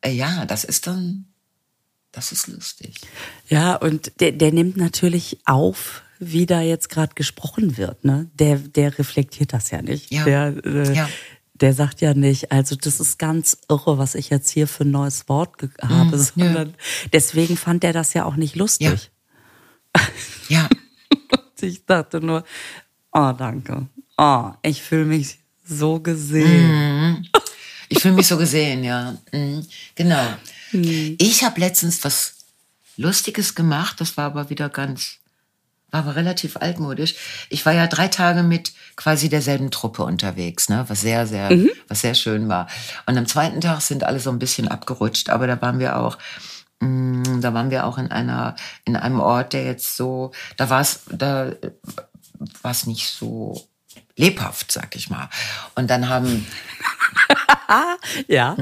äh, 0.00 0.10
ja, 0.10 0.44
das 0.44 0.64
ist 0.64 0.86
dann, 0.88 1.26
das 2.12 2.32
ist 2.32 2.48
lustig. 2.48 3.00
Ja, 3.48 3.76
und 3.76 4.20
der, 4.20 4.32
der 4.32 4.52
nimmt 4.52 4.76
natürlich 4.76 5.38
auf, 5.46 6.02
wie 6.18 6.46
da 6.46 6.60
jetzt 6.62 6.88
gerade 6.88 7.14
gesprochen 7.14 7.76
wird. 7.76 8.04
Ne? 8.04 8.28
Der, 8.34 8.56
der 8.56 8.98
reflektiert 8.98 9.52
das 9.52 9.70
ja 9.70 9.80
nicht. 9.82 10.12
Ja. 10.12 10.24
Der, 10.24 10.54
äh, 10.64 10.94
Ja. 10.94 11.08
der 11.54 11.74
sagt 11.74 12.00
ja 12.00 12.14
nicht, 12.14 12.50
also 12.50 12.74
das 12.76 12.98
ist 12.98 13.18
ganz 13.20 13.58
irre, 13.68 13.98
was 13.98 14.14
ich 14.16 14.30
jetzt 14.30 14.50
hier 14.50 14.66
für 14.66 14.82
ein 14.84 14.90
neues 14.90 15.28
Wort 15.28 15.58
ge- 15.58 15.70
habe, 15.82 16.18
sondern 16.18 16.74
deswegen 17.12 17.56
fand 17.56 17.84
er 17.84 17.92
das 17.92 18.14
ja 18.14 18.24
auch 18.24 18.36
nicht 18.36 18.56
lustig. 18.56 19.10
Ja, 20.48 20.68
Ich 21.64 21.84
dachte 21.86 22.20
nur, 22.20 22.44
oh 23.12 23.32
danke, 23.36 23.86
oh, 24.18 24.50
ich 24.62 24.82
fühle 24.82 25.06
mich 25.06 25.38
so 25.64 26.00
gesehen. 26.00 27.28
ich 27.88 28.00
fühle 28.00 28.14
mich 28.14 28.26
so 28.26 28.36
gesehen, 28.36 28.84
ja. 28.84 29.16
Mhm. 29.32 29.66
Genau. 29.94 30.26
Ich 30.72 31.44
habe 31.44 31.60
letztens 31.60 32.02
was 32.04 32.34
Lustiges 32.96 33.54
gemacht, 33.54 34.00
das 34.00 34.16
war 34.16 34.26
aber 34.26 34.50
wieder 34.50 34.68
ganz, 34.68 35.18
war 35.90 36.00
aber 36.00 36.16
relativ 36.16 36.56
altmodisch. 36.56 37.14
Ich 37.48 37.64
war 37.64 37.72
ja 37.72 37.86
drei 37.86 38.08
Tage 38.08 38.42
mit 38.42 38.72
quasi 38.96 39.28
derselben 39.28 39.70
Truppe 39.70 40.02
unterwegs, 40.02 40.68
ne, 40.68 40.84
was 40.88 41.00
sehr, 41.00 41.26
sehr, 41.26 41.50
was 41.88 42.00
sehr 42.00 42.14
schön 42.14 42.48
war. 42.48 42.68
Und 43.06 43.16
am 43.16 43.26
zweiten 43.26 43.60
Tag 43.60 43.80
sind 43.80 44.04
alle 44.04 44.20
so 44.20 44.30
ein 44.30 44.38
bisschen 44.38 44.68
abgerutscht, 44.68 45.30
aber 45.30 45.46
da 45.46 45.60
waren 45.62 45.78
wir 45.78 45.96
auch, 45.98 46.18
da 46.80 47.54
waren 47.54 47.70
wir 47.70 47.86
auch 47.86 47.98
in 47.98 48.10
einer, 48.10 48.56
in 48.84 48.96
einem 48.96 49.20
Ort, 49.20 49.52
der 49.52 49.64
jetzt 49.64 49.96
so, 49.96 50.32
da 50.56 50.70
war 50.70 50.80
es, 50.80 51.00
da 51.10 51.52
war 52.62 52.70
es 52.70 52.86
nicht 52.86 53.08
so 53.08 53.68
lebhaft, 54.16 54.70
sag 54.72 54.96
ich 54.96 55.10
mal. 55.10 55.28
Und 55.74 55.90
dann 55.90 56.08
haben 56.08 56.46
Ja, 58.28 58.54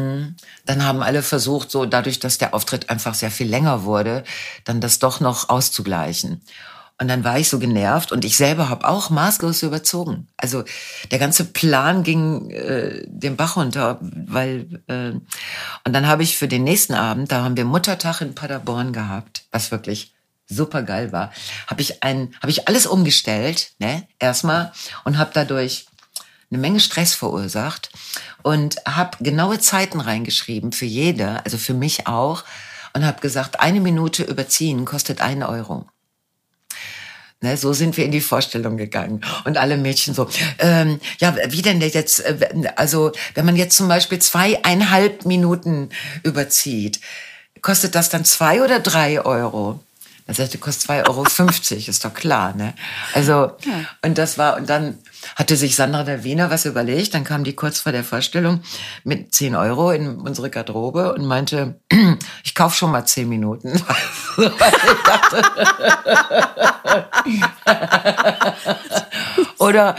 dann 0.66 0.84
haben 0.84 1.02
alle 1.02 1.22
versucht, 1.22 1.70
so 1.70 1.86
dadurch, 1.86 2.20
dass 2.20 2.38
der 2.38 2.54
Auftritt 2.54 2.90
einfach 2.90 3.14
sehr 3.14 3.30
viel 3.30 3.48
länger 3.48 3.84
wurde, 3.84 4.24
dann 4.64 4.80
das 4.80 4.98
doch 4.98 5.20
noch 5.20 5.48
auszugleichen. 5.48 6.42
Und 7.02 7.08
dann 7.08 7.24
war 7.24 7.36
ich 7.36 7.48
so 7.48 7.58
genervt 7.58 8.12
und 8.12 8.24
ich 8.24 8.36
selber 8.36 8.68
habe 8.68 8.86
auch 8.86 9.10
maßlos 9.10 9.64
überzogen. 9.64 10.28
Also 10.36 10.62
der 11.10 11.18
ganze 11.18 11.44
Plan 11.44 12.04
ging 12.04 12.48
äh, 12.50 13.02
den 13.08 13.34
Bach 13.34 13.56
runter, 13.56 13.98
weil 14.00 14.80
äh, 14.86 15.10
und 15.10 15.92
dann 15.92 16.06
habe 16.06 16.22
ich 16.22 16.38
für 16.38 16.46
den 16.46 16.62
nächsten 16.62 16.94
Abend, 16.94 17.32
da 17.32 17.42
haben 17.42 17.56
wir 17.56 17.64
Muttertag 17.64 18.20
in 18.20 18.36
Paderborn 18.36 18.92
gehabt, 18.92 19.46
was 19.50 19.72
wirklich 19.72 20.14
super 20.46 20.84
geil 20.84 21.10
war, 21.10 21.32
habe 21.66 21.80
ich 21.80 22.04
ein, 22.04 22.36
habe 22.40 22.50
ich 22.50 22.68
alles 22.68 22.86
umgestellt, 22.86 23.72
ne, 23.80 24.06
erstmal 24.20 24.70
und 25.02 25.18
habe 25.18 25.32
dadurch 25.34 25.86
eine 26.52 26.60
Menge 26.60 26.78
Stress 26.78 27.14
verursacht 27.14 27.90
und 28.44 28.76
habe 28.86 29.16
genaue 29.24 29.58
Zeiten 29.58 29.98
reingeschrieben 29.98 30.70
für 30.70 30.86
jede, 30.86 31.44
also 31.44 31.58
für 31.58 31.74
mich 31.74 32.06
auch 32.06 32.44
und 32.92 33.04
habe 33.04 33.20
gesagt, 33.20 33.58
eine 33.58 33.80
Minute 33.80 34.22
überziehen 34.22 34.84
kostet 34.84 35.20
einen 35.20 35.42
Euro. 35.42 35.88
Ne, 37.42 37.56
so 37.56 37.72
sind 37.72 37.96
wir 37.96 38.04
in 38.04 38.12
die 38.12 38.20
Vorstellung 38.20 38.76
gegangen. 38.76 39.20
Und 39.44 39.58
alle 39.58 39.76
Mädchen 39.76 40.14
so, 40.14 40.28
ähm, 40.60 41.00
ja, 41.18 41.36
wie 41.48 41.60
denn 41.60 41.80
jetzt, 41.80 42.20
äh, 42.20 42.70
also 42.76 43.10
wenn 43.34 43.44
man 43.44 43.56
jetzt 43.56 43.76
zum 43.76 43.88
Beispiel 43.88 44.20
zweieinhalb 44.20 45.24
Minuten 45.24 45.88
überzieht, 46.22 47.00
kostet 47.60 47.96
das 47.96 48.10
dann 48.10 48.24
zwei 48.24 48.62
oder 48.62 48.78
drei 48.78 49.20
Euro? 49.20 49.80
Das 50.32 50.46
heißt, 50.46 50.60
kostet 50.60 50.82
zwei 50.82 51.06
Euro, 51.06 51.24
fünfzig 51.24 51.88
ist 51.88 52.04
doch 52.04 52.14
klar, 52.14 52.54
ne? 52.56 52.72
Also, 53.14 53.32
ja. 53.32 53.54
und 54.02 54.16
das 54.16 54.38
war, 54.38 54.56
und 54.56 54.70
dann 54.70 54.98
hatte 55.36 55.56
sich 55.56 55.76
Sandra 55.76 56.04
der 56.04 56.24
Wiener 56.24 56.50
was 56.50 56.64
überlegt, 56.64 57.14
dann 57.14 57.24
kam 57.24 57.44
die 57.44 57.54
kurz 57.54 57.80
vor 57.80 57.92
der 57.92 58.02
Vorstellung 58.02 58.62
mit 59.04 59.34
zehn 59.34 59.54
Euro 59.54 59.90
in 59.90 60.20
unsere 60.20 60.48
Garderobe 60.48 61.12
und 61.14 61.26
meinte, 61.26 61.80
ich 62.44 62.54
kauf 62.54 62.74
schon 62.74 62.90
mal 62.90 63.04
zehn 63.04 63.28
Minuten. 63.28 63.72
oder, 69.62 69.96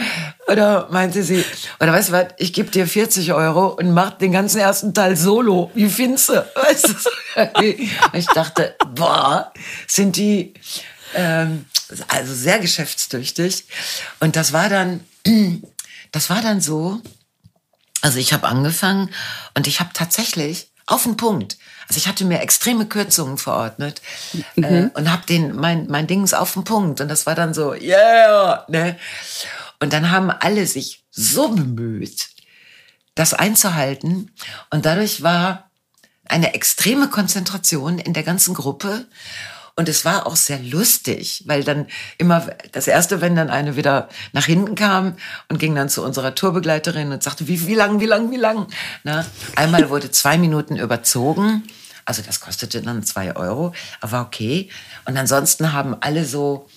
oder 0.48 0.88
meinte 0.92 1.24
sie, 1.24 1.44
oder 1.80 1.94
weißt 1.94 2.10
du 2.10 2.14
was, 2.14 2.26
ich 2.38 2.54
gebe 2.54 2.70
dir 2.70 2.86
40 2.86 3.34
Euro 3.34 3.68
und 3.68 3.92
mach 3.94 4.12
den 4.18 4.34
ganzen 4.34 4.60
ersten 4.60 4.94
Teil 4.94 5.16
solo. 5.16 5.72
Wie 5.74 5.90
findest 5.90 6.30
du? 6.30 6.34
Weißt 6.56 6.90
du? 6.90 7.64
Ich 8.14 8.26
dachte, 8.28 8.76
boah, 8.94 9.52
sind 9.88 10.18
die 10.18 10.54
ähm, 11.16 11.66
also 12.08 12.34
sehr 12.34 12.60
geschäftstüchtig. 12.60 13.66
Und 14.20 14.36
das 14.36 14.54
war 14.54 14.70
dann, 14.70 15.02
das 16.12 16.30
war 16.30 16.42
dann 16.42 16.60
so, 16.60 17.02
also 18.02 18.20
ich 18.20 18.34
habe 18.34 18.48
angefangen 18.48 19.10
und 19.56 19.68
ich 19.68 19.80
habe 19.80 19.92
tatsächlich 19.94 20.72
auf 20.86 21.04
den 21.04 21.16
Punkt. 21.16 21.58
Also 21.94 22.00
ich 22.00 22.08
hatte 22.08 22.26
mir 22.26 22.42
extreme 22.42 22.88
Kürzungen 22.88 23.38
verordnet 23.38 24.02
mhm. 24.56 24.64
äh, 24.64 24.90
und 24.96 25.12
habe 25.12 25.28
den 25.28 25.56
mein 25.56 25.86
mein 25.90 26.08
Dings 26.08 26.34
auf 26.34 26.54
den 26.54 26.64
Punkt 26.64 27.02
und 27.02 27.08
das 27.08 27.28
war 27.28 27.36
dann 27.36 27.54
so 27.54 27.76
yeah 27.76 28.66
ne 28.68 28.98
und 29.80 29.94
dann 29.94 30.10
haben 30.10 30.32
alle 30.32 30.66
sich 30.66 31.04
so 31.12 31.50
bemüht 31.50 32.30
das 33.14 33.36
einzuhalten 33.36 34.32
und 34.72 34.88
dadurch 34.88 35.22
war 35.22 35.70
eine 36.26 36.56
extreme 36.56 37.10
Konzentration 37.10 38.00
in 38.00 38.14
der 38.14 38.24
ganzen 38.24 38.56
Gruppe 38.56 39.06
und 39.76 39.88
es 39.88 40.04
war 40.04 40.26
auch 40.26 40.36
sehr 40.36 40.58
lustig, 40.60 41.44
weil 41.46 41.64
dann 41.64 41.86
immer 42.18 42.48
das 42.72 42.88
erste, 42.88 43.22
wenn 43.22 43.36
dann 43.36 43.52
eine 43.52 43.76
wieder 43.76 44.10
nach 44.32 44.46
hinten 44.46 44.74
kam 44.74 45.16
und 45.48 45.60
ging 45.60 45.76
dann 45.76 45.90
zu 45.90 46.04
unserer 46.04 46.34
Tourbegleiterin 46.34 47.12
und 47.12 47.22
sagte, 47.22 47.48
wie, 47.48 47.68
wie 47.68 47.76
lang, 47.76 48.00
wie 48.00 48.08
lang, 48.08 48.32
wie 48.32 48.38
lang? 48.38 48.68
Na, 49.04 49.26
einmal 49.56 49.90
wurde 49.92 50.10
zwei 50.10 50.40
Minuten 50.40 50.76
überzogen. 50.76 51.64
Also 52.06 52.22
das 52.22 52.40
kostete 52.40 52.82
dann 52.82 53.04
zwei 53.04 53.36
Euro, 53.36 53.74
aber 54.02 54.22
okay. 54.22 54.70
Und 55.06 55.18
ansonsten 55.18 55.74
haben 55.74 55.96
alle 56.02 56.26
so, 56.26 56.68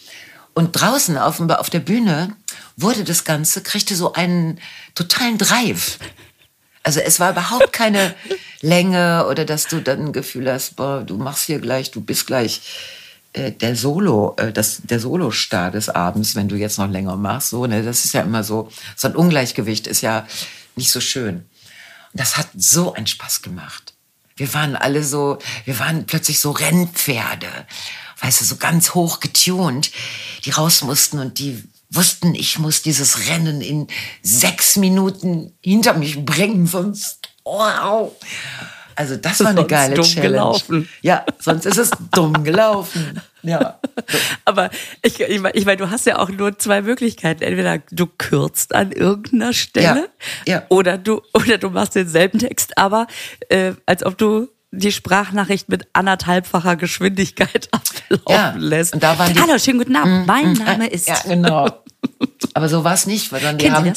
und 0.55 0.73
draußen 0.73 1.19
auf, 1.19 1.41
auf 1.41 1.71
der 1.71 1.81
Bühne 1.81 2.35
wurde 2.77 3.05
das 3.05 3.25
Ganze, 3.25 3.63
kriegte 3.63 3.97
so 3.97 4.13
einen 4.13 4.59
totalen 4.95 5.39
Drive. 5.39 5.99
Also 6.83 7.01
es 7.01 7.19
war 7.19 7.33
überhaupt 7.33 7.73
keine 7.73 8.15
Länge 8.61 9.27
oder 9.29 9.45
dass 9.45 9.67
du 9.67 9.81
dann 9.81 10.07
ein 10.07 10.13
Gefühl 10.13 10.51
hast, 10.51 10.77
boah, 10.77 11.03
du 11.03 11.17
machst 11.17 11.45
hier 11.45 11.59
gleich, 11.59 11.91
du 11.91 12.01
bist 12.01 12.27
gleich 12.27 12.63
äh, 13.33 13.53
der 13.53 13.77
Solo, 13.77 14.35
äh, 14.39 14.53
das, 14.53 14.83
der 14.85 15.01
Solo-Star 15.01 15.71
des 15.73 15.89
Abends, 15.89 16.37
wenn 16.37 16.49
du 16.49 16.57
jetzt 16.57 16.79
noch 16.79 16.89
länger 16.89 17.17
machst. 17.17 17.51
So, 17.51 17.67
ne? 17.67 17.83
Das 17.83 18.05
ist 18.05 18.15
ja 18.15 18.23
immer 18.23 18.45
so, 18.45 18.71
so 18.97 19.09
ein 19.09 19.17
Ungleichgewicht 19.17 19.87
ist 19.87 20.01
ja 20.01 20.27
nicht 20.77 20.91
so 20.91 21.01
schön. 21.01 21.45
Und 22.13 22.21
das 22.21 22.37
hat 22.37 22.49
so 22.57 22.95
einen 22.95 23.07
Spaß 23.07 23.43
gemacht. 23.43 23.96
Wir 24.37 24.53
waren 24.53 24.77
alle 24.77 25.03
so, 25.03 25.39
wir 25.65 25.79
waren 25.79 26.07
plötzlich 26.07 26.41
so 26.41 26.51
Rennpferde, 26.51 27.49
weißt 28.21 28.43
du, 28.43 28.45
so 28.45 28.57
ganz 28.57 28.95
hoch 28.95 29.21
getunt, 29.21 29.91
die 30.45 30.51
raus 30.51 30.83
mussten 30.83 31.19
und 31.19 31.39
die 31.39 31.65
wussten, 31.91 32.35
ich 32.35 32.59
muss 32.59 32.83
dieses 32.83 33.29
Rennen 33.29 33.61
in 33.63 33.87
sechs 34.23 34.77
Minuten 34.77 35.55
hinter 35.63 35.95
mich 35.95 36.25
bringen, 36.25 36.67
sonst 36.67 37.31
wow. 37.45 38.13
Also 38.97 39.17
das 39.17 39.41
war 39.41 39.49
eine 39.49 39.59
sonst 39.59 39.69
geile 39.69 39.95
dumm 39.95 40.05
Challenge. 40.05 40.29
Gelaufen. 40.29 40.89
Ja, 41.03 41.25
sonst 41.39 41.67
ist 41.67 41.77
es 41.77 41.91
dumm 42.13 42.43
gelaufen. 42.45 43.21
Ja. 43.43 43.79
Aber 44.45 44.71
ich, 45.03 45.21
ich 45.21 45.41
meine, 45.41 45.55
ich 45.55 45.67
mein, 45.67 45.79
du 45.79 45.91
hast 45.91 46.07
ja 46.07 46.19
auch 46.19 46.31
nur 46.31 46.59
zwei 46.59 46.83
Möglichkeiten. 46.83 47.43
Entweder 47.43 47.79
du 47.91 48.07
kürzt 48.07 48.75
an 48.75 48.93
irgendeiner 48.93 49.53
Stelle 49.53 50.09
ja, 50.47 50.55
ja. 50.55 50.63
oder 50.71 50.99
du 50.99 51.21
oder 51.35 51.59
du 51.59 51.71
machst 51.71 51.95
denselben 51.95 52.39
Text, 52.39 52.77
aber 52.79 53.07
äh, 53.51 53.75
als 53.85 54.05
ob 54.05 54.19
du 54.19 54.49
die 54.73 54.93
Sprachnachricht 54.93 55.69
mit 55.69 55.87
anderthalbfacher 55.93 56.77
Geschwindigkeit 56.77 57.69
ablaufen 57.73 58.23
ja, 58.29 58.55
lässt. 58.57 58.95
Und 58.95 59.03
da 59.03 59.19
waren 59.19 59.33
die, 59.33 59.41
Hallo, 59.41 59.59
schönen 59.59 59.79
guten 59.79 59.97
Abend. 59.97 60.25
Mm, 60.25 60.27
mein 60.27 60.53
mm, 60.53 60.65
Name 60.65 60.87
ist. 60.89 61.09
Ja, 61.09 61.19
genau. 61.25 61.69
Aber 62.55 62.69
so 62.69 62.83
war 62.83 62.95
es 62.95 63.07
nicht, 63.07 63.31
weil 63.33 63.41
dann 63.41 63.59
die 63.59 63.67
Kennen 63.67 63.77
haben, 63.77 63.93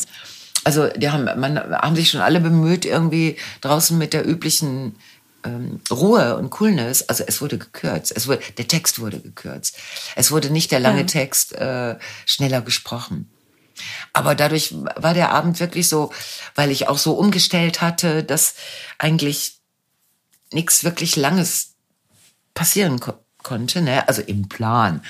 also 0.64 0.88
die 0.90 1.10
haben, 1.10 1.26
man, 1.40 1.58
haben 1.58 1.96
sich 1.96 2.10
schon 2.10 2.22
alle 2.22 2.40
bemüht, 2.40 2.86
irgendwie 2.86 3.38
draußen 3.62 3.98
mit 3.98 4.14
der 4.14 4.28
üblichen 4.28 4.96
ähm, 5.44 5.80
Ruhe 5.90 6.38
und 6.38 6.50
Coolness. 6.50 7.08
Also 7.08 7.24
es 7.26 7.42
wurde 7.42 7.58
gekürzt, 7.58 8.14
es 8.16 8.28
wurde, 8.28 8.42
der 8.58 8.68
Text 8.68 9.00
wurde 9.00 9.20
gekürzt. 9.20 9.78
Es 10.16 10.32
wurde 10.32 10.50
nicht 10.50 10.72
der 10.72 10.80
lange 10.80 11.02
ja. 11.02 11.06
Text 11.06 11.54
äh, 11.54 11.96
schneller 12.26 12.62
gesprochen. 12.62 13.30
Aber 14.12 14.36
dadurch 14.36 14.74
war 14.74 15.14
der 15.14 15.32
Abend 15.32 15.60
wirklich 15.60 15.88
so, 15.88 16.12
weil 16.56 16.72
ich 16.72 16.88
auch 16.88 16.98
so 16.98 17.14
umgestellt 17.14 17.82
hatte, 17.82 18.24
dass 18.24 18.56
eigentlich 18.98 19.60
nichts 20.52 20.84
wirklich 20.84 21.16
Langes 21.16 21.76
passieren 22.54 23.00
ko 23.00 23.14
konnte, 23.42 23.82
ne? 23.82 24.06
also 24.08 24.22
im 24.22 24.50
Plan. 24.50 25.02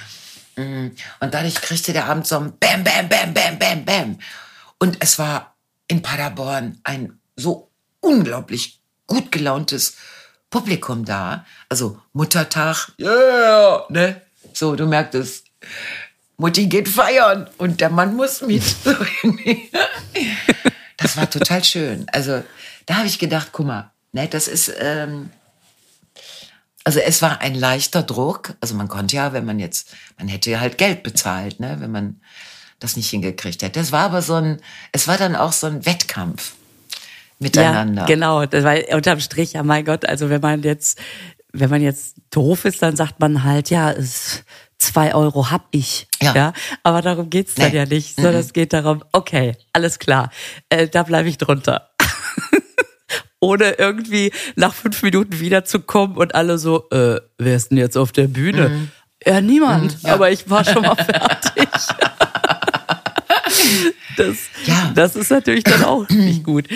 Mm. 0.55 0.89
Und 1.19 1.33
dadurch 1.33 1.55
kriegte 1.55 1.93
der 1.93 2.05
Abend 2.05 2.27
so 2.27 2.37
ein 2.37 2.53
Bam, 2.59 2.83
Bam, 2.83 3.09
Bam, 3.09 3.33
Bam, 3.33 3.57
Bam, 3.57 3.85
Bam. 3.85 4.19
Und 4.79 4.97
es 4.99 5.19
war 5.19 5.55
in 5.87 6.01
Paderborn 6.01 6.79
ein 6.83 7.19
so 7.35 7.69
unglaublich 7.99 8.79
gut 9.07 9.31
gelauntes 9.31 9.97
Publikum 10.49 11.05
da. 11.05 11.45
Also 11.67 11.99
Muttertag, 12.13 12.91
yeah, 12.99 13.85
ne? 13.89 14.21
So, 14.53 14.75
du 14.75 14.87
merkst 14.87 15.15
es. 15.15 15.43
Mutti 16.37 16.67
geht 16.67 16.87
feiern 16.87 17.49
und 17.57 17.81
der 17.81 17.89
Mann 17.89 18.15
muss 18.15 18.41
mit. 18.41 18.63
das 20.97 21.17
war 21.17 21.29
total 21.29 21.63
schön. 21.63 22.07
Also 22.11 22.43
da 22.85 22.95
habe 22.95 23.07
ich 23.07 23.19
gedacht, 23.19 23.49
guck 23.51 23.65
mal, 23.65 23.91
Ne, 24.11 24.27
das 24.27 24.47
ist, 24.47 24.71
ähm, 24.79 25.29
also 26.83 26.99
es 26.99 27.21
war 27.21 27.41
ein 27.41 27.53
leichter 27.53 28.03
Druck. 28.03 28.55
Also 28.59 28.73
man 28.75 28.87
konnte 28.87 29.15
ja, 29.15 29.33
wenn 29.33 29.45
man 29.45 29.59
jetzt, 29.59 29.93
man 30.17 30.27
hätte 30.27 30.49
ja 30.49 30.59
halt 30.59 30.77
Geld 30.77 31.03
bezahlt, 31.03 31.59
ne, 31.59 31.77
wenn 31.79 31.91
man 31.91 32.21
das 32.79 32.95
nicht 32.95 33.09
hingekriegt 33.09 33.61
hätte. 33.61 33.79
Es 33.79 33.91
war 33.91 34.05
aber 34.05 34.21
so 34.21 34.35
ein, 34.35 34.61
es 34.91 35.07
war 35.07 35.17
dann 35.17 35.35
auch 35.35 35.51
so 35.51 35.67
ein 35.67 35.85
Wettkampf 35.85 36.53
miteinander. 37.39 38.01
Ja, 38.01 38.07
genau, 38.07 38.45
das 38.45 38.63
war 38.63 38.75
unterm 38.91 39.19
Strich, 39.19 39.53
ja 39.53 39.63
mein 39.63 39.85
Gott, 39.85 40.05
also 40.05 40.29
wenn 40.29 40.41
man 40.41 40.63
jetzt, 40.63 40.99
wenn 41.51 41.69
man 41.69 41.81
jetzt 41.81 42.15
doof 42.31 42.65
ist, 42.65 42.81
dann 42.81 42.95
sagt 42.95 43.19
man 43.19 43.43
halt, 43.43 43.69
ja, 43.69 43.91
es, 43.91 44.43
zwei 44.77 45.13
Euro 45.13 45.51
hab 45.51 45.67
ich. 45.71 46.07
Ja. 46.21 46.33
ja. 46.33 46.53
Aber 46.83 47.01
darum 47.01 47.29
geht's 47.29 47.55
dann 47.55 47.71
nee. 47.71 47.77
ja 47.77 47.85
nicht, 47.85 48.15
sondern 48.15 48.35
mhm. 48.35 48.39
es 48.39 48.53
geht 48.53 48.73
darum, 48.73 49.03
okay, 49.11 49.55
alles 49.73 49.99
klar, 49.99 50.31
äh, 50.69 50.87
da 50.87 51.03
bleibe 51.03 51.29
ich 51.29 51.37
drunter 51.37 51.89
ohne 53.39 53.71
irgendwie 53.71 54.31
nach 54.55 54.73
fünf 54.73 55.01
Minuten 55.01 55.39
wiederzukommen 55.39 56.17
und 56.17 56.35
alle 56.35 56.57
so, 56.57 56.89
äh, 56.91 57.19
wer 57.37 57.55
ist 57.55 57.71
denn 57.71 57.77
jetzt 57.77 57.97
auf 57.97 58.11
der 58.11 58.27
Bühne? 58.27 58.69
Mhm. 58.69 58.91
Ja, 59.25 59.41
niemand, 59.41 60.01
mhm, 60.01 60.07
ja. 60.07 60.13
aber 60.13 60.31
ich 60.31 60.49
war 60.49 60.63
schon 60.63 60.81
mal 60.81 60.95
fertig. 60.95 61.67
das, 64.17 64.37
ja. 64.65 64.91
das 64.95 65.15
ist 65.15 65.31
natürlich 65.31 65.63
dann 65.63 65.83
auch 65.83 66.07
nicht 66.09 66.43
gut. 66.43 66.67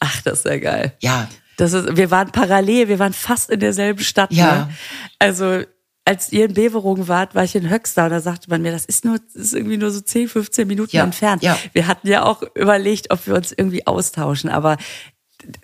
Ach, 0.00 0.20
das 0.22 0.40
ist 0.40 0.46
ja 0.46 0.58
geil. 0.58 0.92
Ja. 1.00 1.28
Das 1.56 1.72
ist, 1.72 1.96
wir 1.96 2.10
waren 2.10 2.30
parallel, 2.30 2.88
wir 2.88 2.98
waren 2.98 3.12
fast 3.12 3.50
in 3.50 3.60
derselben 3.60 4.02
Stadt. 4.02 4.32
Ja. 4.32 4.54
Ne? 4.54 4.74
Also 5.18 5.62
als 6.08 6.32
ihr 6.32 6.46
in 6.46 6.54
Beverungen 6.54 7.06
wart, 7.06 7.34
war 7.34 7.44
ich 7.44 7.54
in 7.54 7.68
Höxter 7.68 8.04
und 8.04 8.10
da 8.10 8.20
sagte 8.20 8.48
man 8.48 8.62
mir, 8.62 8.72
das 8.72 8.86
ist 8.86 9.04
nur, 9.04 9.18
das 9.18 9.34
ist 9.34 9.54
irgendwie 9.54 9.76
nur 9.76 9.90
so 9.90 10.00
10, 10.00 10.28
15 10.28 10.66
Minuten 10.66 10.96
ja, 10.96 11.04
entfernt. 11.04 11.42
Ja. 11.42 11.58
Wir 11.74 11.86
hatten 11.86 12.08
ja 12.08 12.24
auch 12.24 12.42
überlegt, 12.54 13.10
ob 13.10 13.26
wir 13.26 13.34
uns 13.34 13.52
irgendwie 13.52 13.86
austauschen, 13.86 14.48
aber 14.48 14.78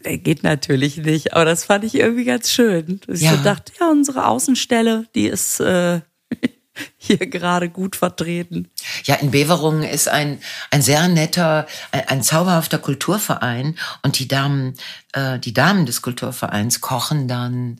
geht 0.03 0.43
natürlich 0.43 0.99
nicht, 0.99 1.33
aber 1.33 1.47
das 1.47 1.65
fand 1.65 1.85
ich 1.85 1.95
irgendwie 1.95 2.25
ganz 2.25 2.51
schön. 2.51 3.01
Dass 3.07 3.23
ja. 3.23 3.33
ich 3.33 3.39
so 3.39 3.43
dachte, 3.45 3.73
ja, 3.81 3.91
unsere 3.91 4.27
Außenstelle, 4.27 5.07
die 5.15 5.29
ist, 5.29 5.61
äh, 5.61 6.01
hier 6.99 7.19
gerade 7.19 7.69
gut 7.69 7.97
vertreten. 7.97 8.71
Ja, 9.05 9.17
in 9.17 9.31
Beverungen 9.31 9.83
ist 9.83 10.09
ein, 10.09 10.39
ein 10.71 10.83
sehr 10.83 11.07
netter, 11.09 11.67
ein, 11.93 12.09
ein 12.09 12.23
zauberhafter 12.23 12.79
Kulturverein 12.79 13.77
und 14.03 14.19
die 14.19 14.29
Damen, 14.29 14.75
äh, 15.13 15.39
die 15.39 15.55
Damen 15.55 15.87
des 15.87 16.03
Kulturvereins 16.03 16.81
kochen 16.81 17.29
dann 17.29 17.79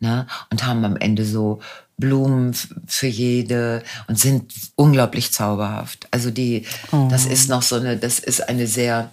ne, 0.00 0.26
und 0.50 0.66
haben 0.66 0.84
am 0.84 0.96
Ende 0.96 1.24
so 1.24 1.60
Blumen 1.96 2.56
für 2.86 3.06
jede 3.06 3.82
und 4.08 4.18
sind 4.18 4.52
unglaublich 4.74 5.32
zauberhaft. 5.32 6.08
Also 6.10 6.30
die, 6.30 6.66
oh. 6.90 7.08
das 7.10 7.26
ist 7.26 7.48
noch 7.48 7.62
so 7.62 7.76
eine, 7.76 7.96
das 7.96 8.18
ist 8.18 8.48
eine 8.48 8.66
sehr, 8.66 9.12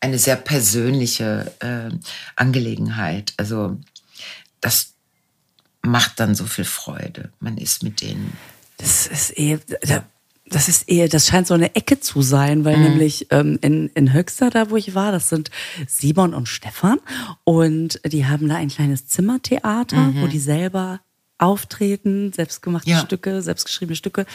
eine 0.00 0.18
sehr 0.18 0.36
persönliche 0.36 1.52
äh, 1.60 1.94
Angelegenheit. 2.36 3.34
Also 3.36 3.76
das 4.60 4.92
macht 5.82 6.20
dann 6.20 6.34
so 6.34 6.46
viel 6.46 6.64
Freude. 6.64 7.30
Man 7.40 7.58
ist 7.58 7.82
mit 7.82 8.00
denen. 8.00 8.36
Das 8.78 9.06
ist 9.06 9.38
eh, 9.38 9.58
das 10.52 10.68
ist 10.68 10.88
eher, 10.88 11.08
das 11.08 11.26
scheint 11.26 11.46
so 11.46 11.54
eine 11.54 11.74
Ecke 11.74 12.00
zu 12.00 12.22
sein, 12.22 12.64
weil 12.64 12.76
mhm. 12.76 12.82
nämlich 12.82 13.26
ähm, 13.30 13.58
in, 13.62 13.88
in 13.94 14.12
Höxter, 14.12 14.50
da 14.50 14.70
wo 14.70 14.76
ich 14.76 14.94
war, 14.94 15.12
das 15.12 15.28
sind 15.28 15.50
Simon 15.86 16.34
und 16.34 16.48
Stefan 16.48 16.98
und 17.44 18.00
die 18.04 18.26
haben 18.26 18.48
da 18.48 18.56
ein 18.56 18.68
kleines 18.68 19.06
Zimmertheater, 19.06 19.96
mhm. 19.96 20.22
wo 20.22 20.26
die 20.26 20.38
selber 20.38 21.00
auftreten, 21.38 22.32
selbstgemachte 22.32 22.90
ja. 22.90 23.00
Stücke, 23.00 23.42
selbstgeschriebene 23.42 23.96
Stücke 23.96 24.26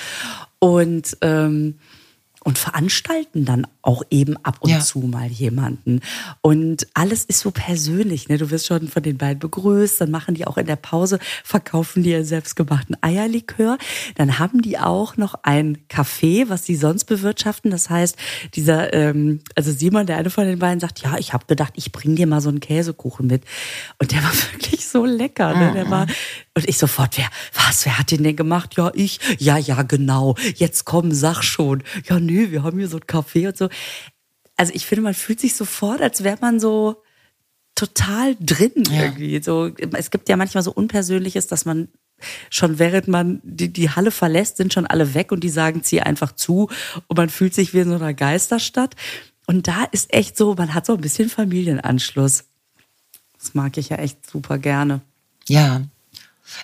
und 0.60 1.18
ähm, 1.22 1.76
und 2.44 2.58
veranstalten 2.58 3.44
dann 3.44 3.68
auch 3.88 4.04
eben 4.10 4.36
ab 4.44 4.58
und 4.60 4.70
ja. 4.70 4.82
zu 4.82 5.00
mal 5.00 5.28
jemanden. 5.28 6.02
Und 6.42 6.88
alles 6.94 7.24
ist 7.24 7.40
so 7.40 7.52
persönlich. 7.52 8.28
Ne? 8.28 8.38
Du 8.38 8.52
wirst 8.52 8.68
schon 8.68 8.90
von 8.90 9.02
den 9.02 9.18
beiden 9.18 9.40
begrüßt, 9.40 10.02
dann 10.02 10.12
machen 10.12 10.36
die 10.36 10.46
auch 10.46 10.58
in 10.58 10.66
der 10.66 10.76
Pause, 10.76 11.20
verkaufen 11.46 12.04
die 12.04 12.12
ihren 12.12 12.26
selbstgemachten 12.26 12.98
Eierlikör. 13.02 13.78
Dann 14.16 14.40
haben 14.40 14.62
die 14.62 14.78
auch 14.78 15.16
noch 15.16 15.36
ein 15.44 15.78
Café, 15.90 16.50
was 16.50 16.66
sie 16.66 16.76
sonst 16.76 17.06
bewirtschaften. 17.06 17.72
Das 17.72 17.90
heißt, 17.90 18.18
dieser, 18.56 18.94
ähm, 18.94 19.40
also 19.56 19.72
Simon, 19.72 20.06
der 20.06 20.18
eine 20.18 20.32
von 20.32 20.46
den 20.46 20.60
beiden, 20.60 20.82
sagt, 20.82 21.00
ja, 21.00 21.18
ich 21.18 21.32
habe 21.32 21.46
gedacht, 21.46 21.72
ich 21.78 21.94
bring 21.94 22.18
dir 22.18 22.28
mal 22.28 22.42
so 22.42 22.50
einen 22.50 22.60
Käsekuchen 22.60 23.28
mit. 23.28 23.46
Und 24.00 24.12
der 24.12 24.22
war 24.22 24.34
wirklich 24.52 24.86
so 24.86 25.06
lecker. 25.06 25.56
Ne? 25.56 25.72
Der 25.72 25.90
war, 25.90 26.08
und 26.56 26.68
ich 26.68 26.78
sofort, 26.78 27.18
wer, 27.18 27.30
was, 27.54 27.86
wer 27.86 27.98
hat 28.00 28.12
den 28.12 28.24
denn 28.24 28.36
gemacht? 28.36 28.76
Ja, 28.76 28.92
ich. 28.94 29.20
Ja, 29.40 29.58
ja, 29.58 29.84
genau. 29.84 30.36
Jetzt 30.56 30.84
komm, 30.84 31.14
sag 31.14 31.42
schon. 31.44 31.84
Ja, 32.10 32.20
nö, 32.20 32.52
wir 32.52 32.64
haben 32.64 32.80
hier 32.80 32.90
so 32.90 32.98
ein 32.98 33.04
Café 33.04 33.48
und 33.48 33.58
so. 33.58 33.70
Also 34.56 34.74
ich 34.74 34.86
finde, 34.86 35.04
man 35.04 35.14
fühlt 35.14 35.40
sich 35.40 35.56
sofort, 35.56 36.02
als 36.02 36.24
wäre 36.24 36.38
man 36.42 36.60
so 36.60 37.04
total 37.76 38.36
drin 38.40 38.84
ja. 38.90 39.04
irgendwie. 39.04 39.42
So, 39.42 39.72
es 39.94 40.10
gibt 40.10 40.30
ja 40.30 40.38
manchmal 40.38 40.64
so 40.64 40.72
Unpersönliches, 40.72 41.48
dass 41.48 41.66
man 41.66 41.90
schon 42.50 42.80
während 42.80 43.08
man 43.08 43.40
die, 43.44 43.72
die 43.72 43.92
Halle 43.92 44.10
verlässt, 44.10 44.58
sind 44.58 44.74
schon 44.74 44.88
alle 44.88 45.14
weg 45.14 45.32
und 45.32 45.44
die 45.44 45.50
sagen, 45.50 45.84
zieh 45.84 46.02
einfach 46.02 46.32
zu 46.32 46.70
und 47.08 47.18
man 47.18 47.30
fühlt 47.30 47.54
sich 47.54 47.76
wie 47.76 47.80
in 47.80 47.90
so 47.90 47.96
einer 47.96 48.16
Geisterstadt. 48.16 48.96
Und 49.46 49.68
da 49.68 49.84
ist 49.92 50.12
echt 50.14 50.36
so, 50.36 50.56
man 50.56 50.74
hat 50.74 50.88
so 50.88 50.96
ein 50.96 51.02
bisschen 51.02 51.30
Familienanschluss. 51.30 52.46
Das 53.38 53.54
mag 53.54 53.78
ich 53.78 53.90
ja 53.90 53.98
echt 53.98 54.30
super 54.30 54.58
gerne. 54.58 55.02
Ja, 55.48 55.84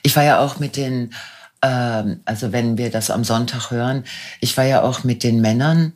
ich 0.02 0.16
war 0.16 0.24
ja 0.24 0.40
auch 0.40 0.60
mit 0.60 0.76
den 0.76 1.14
ähm, 1.62 2.20
also 2.26 2.52
wenn 2.52 2.78
wir 2.78 2.92
das 2.92 3.10
am 3.10 3.24
Sonntag 3.24 3.72
hören, 3.72 4.04
ich 4.42 4.58
war 4.58 4.66
ja 4.66 4.82
auch 4.82 5.04
mit 5.04 5.24
den 5.24 5.42
Männern 5.42 5.94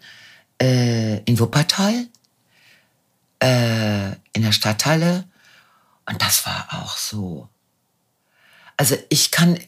äh, 0.62 1.20
in 1.24 1.40
Wuppertal, 1.40 2.08
äh, 3.40 4.12
in 4.34 4.42
der 4.42 4.52
Stadthalle 4.52 5.26
und 6.06 6.22
das 6.22 6.46
war 6.46 6.68
auch 6.72 6.98
so. 6.98 7.50
Also 8.78 8.96
ich 9.10 9.32
kann, 9.32 9.60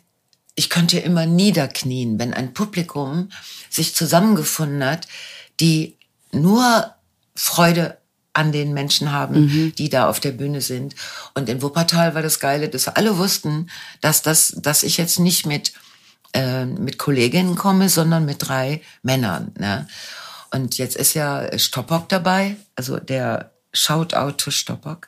ich 0.56 0.70
könnte 0.70 1.00
immer 1.00 1.26
niederknien, 1.26 2.18
wenn 2.20 2.34
ein 2.34 2.54
Publikum 2.54 3.30
sich 3.70 3.94
zusammengefunden 3.94 4.84
hat, 4.84 5.08
die 5.60 5.98
nur 6.32 6.94
Freude 7.36 7.98
an 8.34 8.52
den 8.52 8.74
Menschen 8.74 9.12
haben, 9.12 9.42
mhm. 9.42 9.76
die 9.76 9.90
da 9.90 10.08
auf 10.08 10.20
der 10.20 10.32
Bühne 10.32 10.62
sind. 10.62 10.96
Und 11.34 11.50
in 11.50 11.62
Wuppertal 11.62 12.16
war 12.16 12.22
das 12.22 12.40
Geile, 12.40 12.70
dass 12.70 12.88
alle 12.88 13.18
wussten, 13.18 13.70
dass 14.02 14.22
das, 14.22 14.56
dass 14.58 14.84
ich 14.84 14.98
jetzt 14.98 15.20
nicht 15.20 15.46
mit 15.46 15.74
äh, 16.34 16.66
mit 16.66 17.00
Kolleginnen 17.00 17.56
komme, 17.56 17.90
sondern 17.90 18.24
mit 18.26 18.48
drei 18.48 18.82
Männern. 19.02 19.52
Ne? 19.58 19.88
Und 20.52 20.78
jetzt 20.78 20.96
ist 20.96 21.14
ja 21.14 21.58
Stoppock 21.58 22.10
dabei, 22.10 22.58
also 22.76 22.98
der 22.98 23.52
Shoutout 23.74 24.38
to 24.38 24.52
Stoppock, 24.52 25.08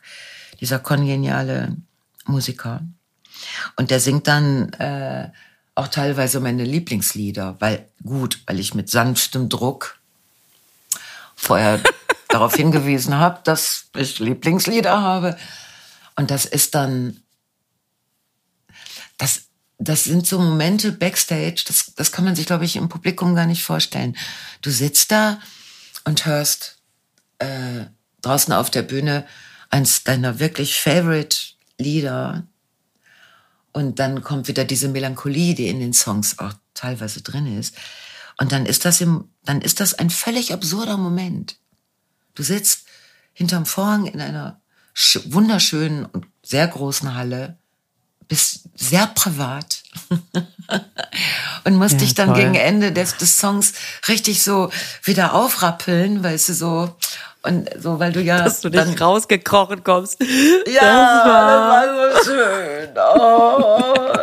dieser 0.60 0.80
kongeniale 0.80 1.76
Musiker. 2.26 2.82
Und 3.76 3.92
der 3.92 4.00
singt 4.00 4.28
dann 4.28 4.72
äh, 4.74 5.30
auch 5.74 5.88
teilweise 5.88 6.40
meine 6.40 6.64
Lieblingslieder, 6.64 7.56
weil 7.60 7.88
gut, 8.04 8.42
weil 8.46 8.60
ich 8.60 8.76
mit 8.76 8.90
sanftem 8.90 9.50
Druck 9.50 10.00
vorher 11.36 11.82
darauf 12.30 12.56
hingewiesen 12.56 13.16
habe, 13.16 13.40
dass 13.44 13.90
ich 13.96 14.20
Lieblingslieder 14.20 15.02
habe. 15.02 15.38
Und 16.16 16.30
das 16.30 16.46
ist 16.46 16.76
dann, 16.76 17.22
das 19.18 19.46
das 19.84 20.04
sind 20.04 20.28
so 20.28 20.40
Momente 20.40 20.92
backstage, 20.92 21.64
das, 21.68 21.94
das 21.96 22.12
kann 22.12 22.24
man 22.24 22.36
sich, 22.36 22.46
glaube 22.46 22.66
ich, 22.66 22.76
im 22.76 22.88
Publikum 22.88 23.36
gar 23.36 23.48
nicht 23.48 23.64
vorstellen. 23.64 24.16
Du 24.62 24.70
sitzt 24.70 25.12
da 25.12 25.40
und 26.04 26.26
hörst 26.26 26.78
äh, 27.40 27.86
draußen 28.22 28.54
auf 28.54 28.70
der 28.70 28.84
Bühne 28.84 29.26
eins 29.70 30.04
deiner 30.04 30.40
wirklich 30.40 30.80
favorite 30.80 31.38
Lieder 31.80 32.46
und 33.72 34.00
dann 34.00 34.22
kommt 34.22 34.48
wieder 34.48 34.66
diese 34.66 34.90
Melancholie, 34.90 35.56
die 35.56 35.68
in 35.68 35.80
den 35.80 35.94
Songs 35.94 36.38
auch 36.38 36.54
teilweise 36.74 37.22
drin 37.22 37.58
ist. 37.58 37.76
Und 38.38 38.52
dann 38.52 38.66
ist 38.66 38.86
das 38.86 39.02
im, 39.02 39.30
dann 39.46 39.62
ist 39.62 39.80
das 39.80 39.94
ein 39.94 40.10
völlig 40.10 40.54
absurder 40.54 40.98
Moment. 40.98 41.58
Du 42.36 42.44
sitzt 42.44 42.86
hinterm 43.34 43.66
Vorhang 43.66 44.06
in 44.06 44.22
einer 44.22 44.62
wunderschönen 45.26 46.06
und 46.06 46.28
sehr 46.44 46.68
großen 46.68 47.16
Halle 47.16 47.58
bist 48.32 48.62
sehr 48.76 49.08
privat 49.08 49.84
und 51.66 51.76
musst 51.76 51.96
ja, 51.96 51.98
dich 52.00 52.14
dann 52.14 52.30
toll. 52.30 52.38
gegen 52.38 52.56
Ende 52.56 52.94
des, 52.94 53.18
des 53.18 53.38
Songs 53.38 53.74
richtig 54.08 54.42
so 54.42 54.72
wieder 55.04 55.34
aufrappeln, 55.34 56.24
weißt 56.24 56.48
du, 56.48 56.54
so 56.54 56.96
und 57.42 57.70
so, 57.78 58.00
weil 58.00 58.14
du 58.14 58.22
ja. 58.22 58.42
Dass 58.42 58.62
du 58.62 58.70
dann 58.70 58.94
rausgekrochen 58.98 59.84
kommst. 59.84 60.22
Ja, 60.22 60.80
das 60.80 61.28
war, 61.28 61.86
das 61.86 61.98
war 61.98 62.24
so 62.24 62.32
schön. 62.32 62.90
Oh, 63.18 64.18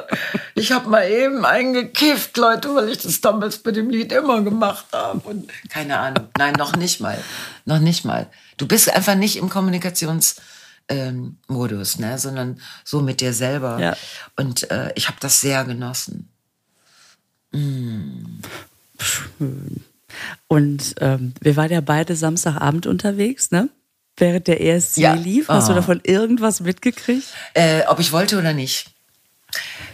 ich 0.55 0.73
habe 0.73 0.89
mal 0.89 1.07
eben 1.07 1.45
eingekifft, 1.45 2.39
Leute, 2.39 2.75
weil 2.75 2.89
ich 2.89 2.99
das 2.99 3.21
damals 3.21 3.59
bei 3.59 3.73
dem 3.73 3.91
Lied 3.91 4.11
immer 4.13 4.41
gemacht 4.41 4.87
habe. 4.93 5.21
Und 5.29 5.51
keine 5.69 5.99
Ahnung. 5.99 6.29
Nein, 6.39 6.55
noch 6.55 6.77
nicht 6.77 7.01
mal. 7.01 7.19
Noch 7.67 7.81
nicht 7.81 8.07
mal. 8.07 8.27
Du 8.57 8.67
bist 8.67 8.91
einfach 8.91 9.17
nicht 9.17 9.37
im 9.37 9.51
Kommunikations- 9.51 10.37
ähm, 10.89 11.39
Modus, 11.49 11.99
ne? 11.99 12.19
sondern 12.19 12.61
so 12.85 13.01
mit 13.01 13.21
dir 13.21 13.33
selber. 13.33 13.79
Ja. 13.79 13.97
Und 14.37 14.71
äh, 14.71 14.93
ich 14.95 15.09
habe 15.09 15.19
das 15.21 15.41
sehr 15.41 15.65
genossen. 15.65 16.29
Mm. 17.53 18.41
Schön. 18.99 19.85
Und 20.49 20.95
ähm, 21.01 21.35
wir 21.41 21.57
waren 21.57 21.71
ja 21.71 21.81
beide 21.81 22.17
Samstagabend 22.17 22.87
unterwegs, 22.87 23.51
ne? 23.51 23.69
Während 24.17 24.49
der 24.49 24.61
ESC 24.61 24.99
ja. 24.99 25.15
lief. 25.15 25.49
Hast 25.49 25.67
oh. 25.67 25.69
du 25.69 25.75
davon 25.77 26.01
irgendwas 26.03 26.61
mitgekriegt? 26.61 27.27
Äh, 27.55 27.83
ob 27.87 28.01
ich 28.01 28.11
wollte 28.11 28.39
oder 28.39 28.53
nicht. 28.53 28.91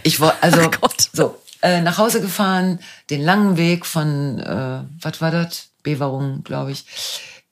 Ich 0.03 0.21
wollte, 0.21 0.43
also 0.43 0.71
so 1.13 1.43
äh, 1.61 1.83
nach 1.83 1.99
Hause 1.99 2.21
gefahren, 2.21 2.79
den 3.11 3.23
langen 3.23 3.57
Weg 3.57 3.85
von, 3.85 4.39
äh, 4.39 4.81
was 5.01 5.21
war 5.21 5.31
das? 5.31 5.69
Beverung, 5.83 6.43
glaube 6.45 6.73
ich 6.73 6.87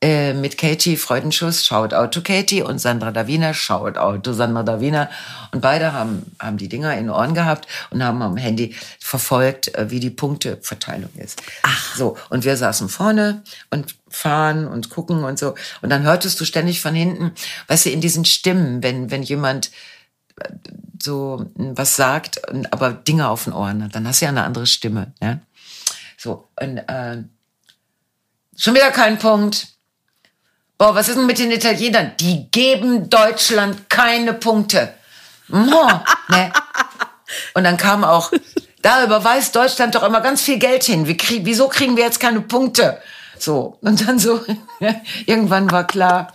äh, 0.03 0.35
mit 0.35 0.59
Katie 0.59 0.97
Freudenschuss, 0.97 1.65
Shoutout 1.65 2.09
to 2.09 2.23
Katie 2.23 2.63
und 2.63 2.81
Sandra 2.81 3.13
Davina, 3.13 3.55
Shoutout 3.55 4.19
to 4.23 4.33
Sandra 4.33 4.65
Davina. 4.65 5.09
Und 5.53 5.61
beide 5.61 5.93
haben, 5.93 6.35
haben 6.41 6.57
die 6.57 6.69
Dinger 6.69 6.93
in 6.95 7.05
den 7.05 7.11
Ohren 7.11 7.35
gehabt 7.35 7.69
und 7.91 8.03
haben 8.03 8.21
am 8.21 8.37
Handy 8.37 8.75
verfolgt, 8.99 9.73
äh, 9.77 9.91
wie 9.91 10.01
die 10.01 10.11
Punkteverteilung 10.11 11.11
ist. 11.15 11.41
Ach. 11.63 11.97
So. 11.97 12.17
Und 12.31 12.45
wir 12.45 12.57
saßen 12.57 12.89
vorne 12.89 13.45
und 13.71 13.95
fahren 14.09 14.67
und 14.67 14.91
gucken 14.91 15.23
und 15.23 15.39
so. 15.39 15.55
Und 15.83 15.91
dann 15.91 16.03
hörtest 16.03 16.41
du 16.41 16.45
ständig 16.45 16.81
von 16.81 16.97
hinten, 16.97 17.31
weißt 17.69 17.87
du, 17.87 17.91
in 17.91 18.01
diesen 18.01 18.25
Stimmen, 18.25 18.83
wenn, 18.83 19.13
wenn 19.13 19.23
jemand 19.23 19.71
äh, 20.41 20.49
so 21.01 21.47
was 21.55 21.95
sagt, 21.95 22.43
aber 22.73 22.93
Dinge 22.93 23.29
auf 23.29 23.45
den 23.45 23.53
Ohren 23.53 23.85
hat, 23.85 23.95
dann 23.95 24.09
hast 24.09 24.21
du 24.21 24.25
ja 24.25 24.31
eine 24.31 24.43
andere 24.43 24.67
Stimme. 24.67 25.13
Ne? 25.21 25.41
So, 26.19 26.49
und 26.61 26.79
äh, 26.79 27.23
schon 28.57 28.75
wieder 28.75 28.91
kein 28.91 29.19
Punkt. 29.19 29.69
Boah, 30.83 30.97
was 30.97 31.07
ist 31.09 31.17
denn 31.17 31.27
mit 31.27 31.39
den 31.39 31.53
Italienern? 31.53 32.11
Die 32.19 32.51
geben 32.51 33.09
Deutschland 33.09 33.89
keine 33.89 34.35
Punkte. 34.35 34.93
Mo, 35.47 35.87
ne? 36.29 36.53
Und 37.55 37.63
dann 37.63 37.77
kam 37.77 38.03
auch, 38.03 38.33
da 38.83 39.05
überweist 39.05 39.55
Deutschland 39.55 39.95
doch 39.95 40.03
immer 40.03 40.21
ganz 40.21 40.43
viel 40.43 40.59
Geld 40.59 40.83
hin. 40.83 41.07
Wie 41.07 41.17
krieg, 41.17 41.43
wieso 41.45 41.69
kriegen 41.69 41.97
wir 41.97 42.03
jetzt 42.03 42.19
keine 42.19 42.41
Punkte? 42.41 43.01
So. 43.39 43.79
Und 43.81 44.09
dann 44.09 44.19
so, 44.19 44.41
irgendwann 45.27 45.71
war 45.71 45.87
klar, 45.87 46.33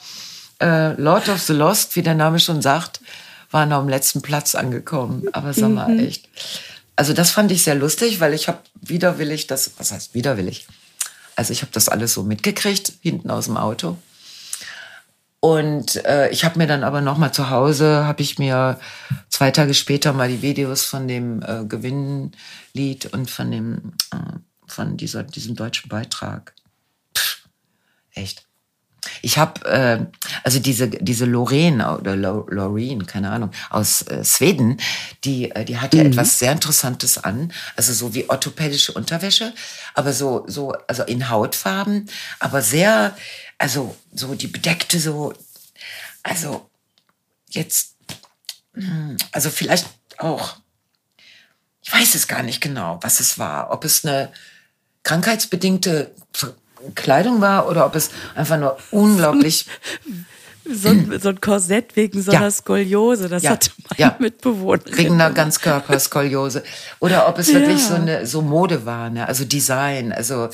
äh, 0.62 0.94
Lord 0.94 1.28
of 1.28 1.42
the 1.42 1.52
Lost, 1.52 1.98
wie 1.98 2.02
der 2.02 2.16
Name 2.16 2.40
schon 2.40 2.62
sagt, 2.62 3.02
war 3.52 3.66
noch 3.66 3.80
am 3.80 3.90
letzten 3.90 4.22
Platz 4.22 4.56
angekommen. 4.56 5.28
Aber 5.34 5.54
sag 5.54 5.72
mal, 5.72 5.90
mhm. 5.90 6.08
echt. 6.08 6.30
also 6.96 7.12
das 7.12 7.32
fand 7.32 7.52
ich 7.52 7.66
sehr 7.66 7.76
lustig, 7.76 8.22
weil 8.22 8.34
ich 8.34 8.48
habe 8.48 8.60
widerwillig 8.76 9.48
das, 9.48 9.72
was 9.78 9.92
heißt 9.92 10.14
widerwillig? 10.14 10.68
Also 11.36 11.52
ich 11.52 11.64
habe 11.64 11.74
das 11.74 11.90
alles 11.90 12.14
so 12.14 12.24
mitgekriegt, 12.24 12.94
hinten 13.02 13.30
aus 13.30 13.48
dem 13.48 13.58
Auto. 13.58 13.98
Und 15.48 16.04
äh, 16.04 16.30
ich 16.30 16.44
habe 16.44 16.60
mir 16.60 16.68
dann 16.68 16.84
aber 16.84 17.00
noch 17.00 17.18
mal 17.18 17.32
zu 17.32 17.50
Hause, 17.50 18.04
habe 18.06 18.22
ich 18.22 18.38
mir 18.38 18.78
zwei 19.30 19.50
Tage 19.50 19.74
später 19.74 20.12
mal 20.12 20.28
die 20.28 20.42
Videos 20.42 20.84
von 20.84 21.08
dem 21.08 21.42
äh, 21.42 21.64
Gewinnlied 21.64 23.06
und 23.14 23.32
von 23.32 23.50
dem 23.50 23.94
äh, 24.12 24.40
von 24.68 24.98
dieser 24.98 25.24
diesem 25.24 25.56
deutschen 25.56 25.88
Beitrag. 25.88 26.54
Pff, 27.18 27.48
echt. 28.14 28.46
Ich 29.22 29.38
habe 29.38 29.66
äh, 29.70 30.06
also 30.44 30.60
diese 30.60 30.90
diese 30.90 31.24
Lorraine 31.24 31.98
oder 31.98 32.18
Loreen, 32.18 33.06
keine 33.06 33.32
Ahnung, 33.32 33.52
aus 33.70 34.02
äh, 34.02 34.26
Schweden, 34.26 34.82
die 35.24 35.52
äh, 35.52 35.64
die 35.64 35.78
hatte 35.78 35.96
mhm. 35.96 36.08
etwas 36.08 36.40
sehr 36.40 36.52
interessantes 36.52 37.18
an, 37.18 37.54
also 37.78 37.94
so 37.94 38.14
wie 38.14 38.30
orthopädische 38.30 38.92
Unterwäsche, 38.92 39.54
aber 39.94 40.12
so 40.12 40.44
so 40.48 40.74
also 40.88 41.04
in 41.04 41.30
Hautfarben, 41.30 42.10
aber 42.42 42.62
sehr 42.62 43.16
also 43.58 43.96
so 44.14 44.36
die 44.36 44.48
bedeckte 44.48 45.00
so 45.00 45.34
also 46.24 46.70
jetzt 47.50 47.96
hm, 48.74 49.18
also 49.32 49.50
vielleicht 49.50 49.88
auch 50.18 50.58
ich 51.88 51.94
weiß 51.94 52.16
es 52.16 52.28
gar 52.28 52.44
nicht 52.44 52.60
genau, 52.60 53.00
was 53.02 53.22
es 53.22 53.40
war, 53.40 53.72
ob 53.72 53.86
es 53.86 54.04
eine 54.04 54.30
krankheitsbedingte 55.04 56.12
Kleidung 56.96 57.40
war 57.40 57.70
oder 57.70 57.86
ob 57.86 57.96
es 57.96 58.10
einfach 58.36 58.58
nur 58.58 58.78
unglaublich 58.92 59.68
so 60.70 60.90
ein, 60.90 61.18
so 61.22 61.30
ein 61.30 61.40
Korsett 61.40 61.96
wegen 61.96 62.22
so 62.22 62.32
einer 62.32 62.42
ja. 62.42 62.52
Skoliose, 62.52 63.30
das 63.30 63.44
ja. 63.44 63.52
hatte 63.52 63.72
mein 63.90 64.00
ja. 64.00 64.16
Mitbewohner. 64.20 64.82
Wegen 64.86 65.14
einer 65.14 65.32
Ganzkörperskoliose. 65.32 66.64
Oder 67.00 67.30
ob 67.30 67.40
es 67.40 67.54
wirklich 67.54 67.82
so 67.84 67.96
eine 67.96 68.26
so 68.26 68.42
Mode 68.42 68.86
war, 68.86 69.10
ne? 69.10 69.26
also 69.26 69.46
Design, 69.46 70.12
also 70.12 70.50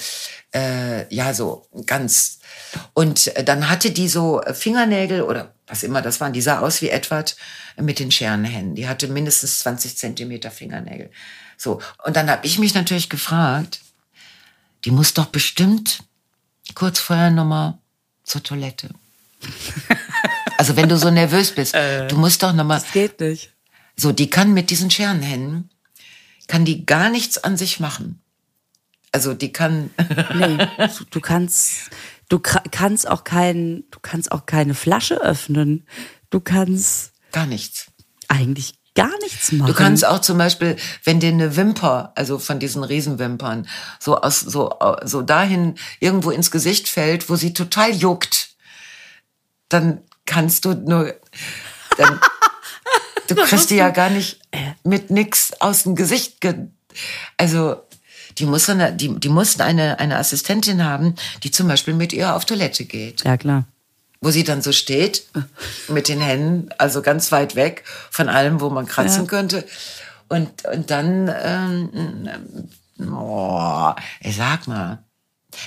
äh, 0.54 1.14
ja, 1.14 1.34
so 1.34 1.68
ganz. 1.86 2.40
Und 2.94 3.32
dann 3.48 3.70
hatte 3.70 3.92
die 3.92 4.08
so 4.08 4.42
Fingernägel 4.54 5.22
oder 5.22 5.54
was 5.68 5.84
immer 5.84 6.02
das 6.02 6.20
waren, 6.20 6.34
die 6.34 6.42
sah 6.42 6.60
aus 6.60 6.82
wie 6.82 6.90
Edward 6.90 7.36
mit 7.78 8.00
den 8.00 8.12
Scherenhänden. 8.12 8.76
Die 8.76 8.88
hatte 8.88 9.08
mindestens 9.08 9.60
20 9.60 9.98
Zentimeter 9.98 10.52
Fingernägel. 10.52 11.10
So. 11.58 11.82
Und 12.06 12.16
dann 12.16 12.30
habe 12.30 12.46
ich 12.46 12.60
mich 12.60 12.74
natürlich 12.74 13.10
gefragt, 13.10 13.80
die 14.86 14.92
muss 14.92 15.14
doch 15.14 15.28
bestimmt 15.28 16.04
kurz 16.76 17.00
vorher 17.00 17.32
nochmal 17.32 17.78
zur 18.24 18.44
Toilette. 18.44 18.90
also 20.58 20.76
wenn 20.76 20.90
du 20.90 20.98
so 20.98 21.10
nervös 21.10 21.52
bist, 21.52 21.74
äh, 21.74 22.08
du 22.08 22.18
musst 22.18 22.44
doch 22.44 22.54
nochmal. 22.54 22.80
Das 22.80 22.92
geht 22.92 23.20
nicht. 23.20 23.52
So, 23.96 24.12
die 24.12 24.30
kann 24.30 24.54
mit 24.54 24.70
diesen 24.70 24.90
Scherenhänden, 24.90 25.70
kann 26.48 26.66
die 26.66 26.86
gar 26.86 27.10
nichts 27.10 27.38
an 27.38 27.58
sich 27.58 27.80
machen. 27.80 28.22
Also 29.12 29.34
die 29.34 29.54
kann. 29.54 29.92
nee, 30.34 30.58
du 31.12 31.20
kannst, 31.22 31.92
du 32.30 32.40
kannst 32.40 33.08
auch 33.08 33.24
kein, 33.24 33.84
du 33.92 34.00
kannst 34.02 34.32
auch 34.32 34.46
keine 34.46 34.74
Flasche 34.74 35.22
öffnen. 35.22 35.88
Du 36.30 36.40
kannst. 36.40 37.14
Gar 37.32 37.46
nichts. 37.46 37.88
Eigentlich 38.28 38.76
gar 38.96 39.18
nichts 39.22 39.52
machen. 39.52 39.68
Du 39.68 39.74
kannst 39.74 40.06
auch 40.06 40.20
zum 40.20 40.38
Beispiel, 40.38 40.76
wenn 41.04 41.20
dir 41.20 41.30
eine 41.30 41.56
Wimper, 41.56 42.12
also 42.16 42.38
von 42.38 42.60
diesen 42.60 42.84
Riesenwimpern, 42.84 43.68
so 44.00 44.22
aus, 44.22 44.40
so, 44.40 44.78
so 45.04 45.22
dahin 45.22 45.76
irgendwo 46.00 46.32
ins 46.32 46.52
Gesicht 46.52 46.88
fällt, 46.88 47.30
wo 47.30 47.36
sie 47.36 47.54
total 47.54 47.92
juckt, 47.92 48.50
dann 49.70 50.02
kannst 50.26 50.66
du 50.66 50.74
nur, 50.74 51.14
dann, 51.98 52.20
du 53.28 53.36
kriegst 53.36 53.72
die 53.72 53.76
ja 53.76 53.90
gar 53.90 54.10
nicht 54.10 54.40
mit 54.84 55.10
nix 55.10 55.54
aus 55.60 55.84
dem 55.84 55.96
Gesicht, 55.96 56.42
ge 56.42 56.68
also, 57.38 57.83
die 58.38 58.46
muss 58.46 58.70
eine, 58.70 58.94
die, 58.94 59.20
die 59.20 59.30
mussten 59.30 59.62
eine, 59.62 60.00
eine 60.00 60.18
Assistentin 60.18 60.84
haben, 60.84 61.16
die 61.44 61.52
zum 61.52 61.68
Beispiel 61.68 61.94
mit 61.94 62.14
ihr 62.14 62.36
auf 62.36 62.46
Toilette 62.46 62.86
geht. 62.86 63.24
Ja, 63.24 63.38
klar 63.38 63.66
wo 64.24 64.32
sie 64.32 64.46
dann 64.46 64.62
so 64.62 64.72
steht 64.72 65.28
mit 65.90 66.08
den 66.08 66.22
Händen, 66.22 66.70
also 66.78 67.02
ganz 67.02 67.32
weit 67.34 67.56
weg 67.56 67.84
von 68.10 68.30
allem, 68.30 68.62
wo 68.62 68.70
man 68.70 68.86
kratzen 68.86 69.24
ja. 69.24 69.28
könnte. 69.28 69.66
Und, 70.30 70.66
und 70.66 70.90
dann, 70.90 71.30
ähm, 71.44 71.90
oh, 73.12 73.92
ey, 74.22 74.32
sag 74.32 74.68
mal, 74.68 75.04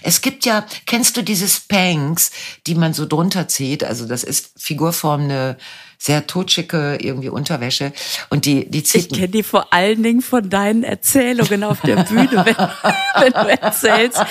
es 0.02 0.22
gibt 0.22 0.46
ja, 0.46 0.66
kennst 0.86 1.16
du 1.16 1.22
diese 1.22 1.48
Spanks, 1.48 2.30
die 2.66 2.74
man 2.74 2.94
so 2.94 3.06
drunter 3.06 3.46
zieht? 3.46 3.84
Also 3.84 4.06
das 4.06 4.24
ist 4.24 4.50
figurformende 4.56 5.58
sehr 5.98 6.26
totschicke 6.26 6.98
irgendwie 7.00 7.28
Unterwäsche 7.28 7.92
und 8.28 8.44
die 8.44 8.70
die 8.70 8.82
zieht 8.82 9.12
Ich 9.12 9.18
kenne 9.18 9.28
die 9.28 9.42
vor 9.42 9.72
allen 9.72 10.02
Dingen 10.02 10.22
von 10.22 10.48
deinen 10.48 10.82
Erzählungen 10.82 11.64
auf 11.64 11.80
der 11.80 12.04
Bühne, 12.04 12.44
wenn, 12.44 12.56
wenn 13.22 13.32
du 13.32 13.62
erzählst, 13.62 14.24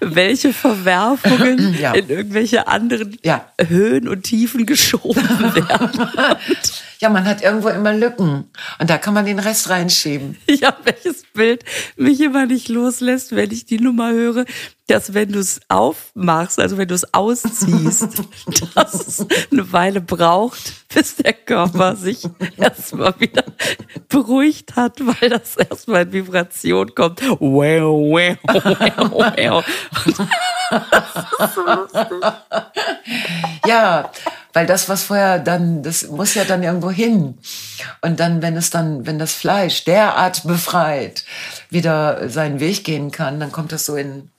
welche 0.00 0.52
Verwerfungen 0.52 1.74
ja. 1.80 1.92
in 1.92 2.08
irgendwelche 2.08 2.66
anderen 2.66 3.18
ja. 3.22 3.46
Höhen 3.60 4.08
und 4.08 4.22
Tiefen 4.24 4.66
geschoben 4.66 5.22
werden. 5.54 6.08
ja, 7.04 7.10
man 7.10 7.26
hat 7.26 7.42
irgendwo 7.42 7.68
immer 7.68 7.92
Lücken 7.92 8.50
und 8.78 8.88
da 8.88 8.96
kann 8.96 9.12
man 9.12 9.26
den 9.26 9.38
Rest 9.38 9.68
reinschieben. 9.68 10.38
Ja, 10.48 10.74
welches 10.84 11.24
Bild 11.34 11.64
mich 11.96 12.20
immer 12.20 12.46
nicht 12.46 12.68
loslässt, 12.68 13.36
wenn 13.36 13.50
ich 13.50 13.66
die 13.66 13.78
Nummer 13.78 14.12
höre, 14.12 14.46
dass 14.86 15.12
wenn 15.12 15.32
du 15.32 15.40
es 15.40 15.60
aufmachst, 15.68 16.58
also 16.58 16.78
wenn 16.78 16.88
du 16.88 16.94
es 16.94 17.12
ausziehst, 17.12 18.22
dass 18.74 18.94
es 18.94 19.26
eine 19.50 19.70
Weile 19.72 20.00
braucht, 20.00 20.72
bis 20.94 21.16
der 21.16 21.34
Körper 21.34 21.96
sich 21.96 22.22
erstmal 22.56 23.14
wieder 23.18 23.44
beruhigt 24.08 24.76
hat, 24.76 25.00
weil 25.00 25.28
das 25.28 25.56
erstmal 25.56 26.04
in 26.04 26.12
Vibration 26.12 26.94
kommt. 26.94 27.20
Wow, 27.20 27.38
wow, 27.40 28.36
wow, 28.46 29.34
wow. 29.36 29.64
Das 30.70 31.50
ist 31.50 31.54
so 31.54 31.66
lustig. 31.66 32.22
Ja, 33.66 34.10
weil 34.54 34.66
das, 34.66 34.88
was 34.88 35.02
vorher 35.02 35.40
dann, 35.40 35.82
das 35.82 36.04
muss 36.04 36.34
ja 36.34 36.44
dann 36.44 36.62
irgendwo 36.62 36.90
hin. 36.90 37.38
Und 38.00 38.20
dann, 38.20 38.40
wenn 38.40 38.56
es 38.56 38.70
dann, 38.70 39.04
wenn 39.04 39.18
das 39.18 39.34
Fleisch 39.34 39.84
derart 39.84 40.44
befreit 40.44 41.24
wieder 41.70 42.30
seinen 42.30 42.60
Weg 42.60 42.84
gehen 42.84 43.10
kann, 43.10 43.40
dann 43.40 43.52
kommt 43.52 43.72
das 43.72 43.84
so 43.84 43.96
in, 43.96 44.30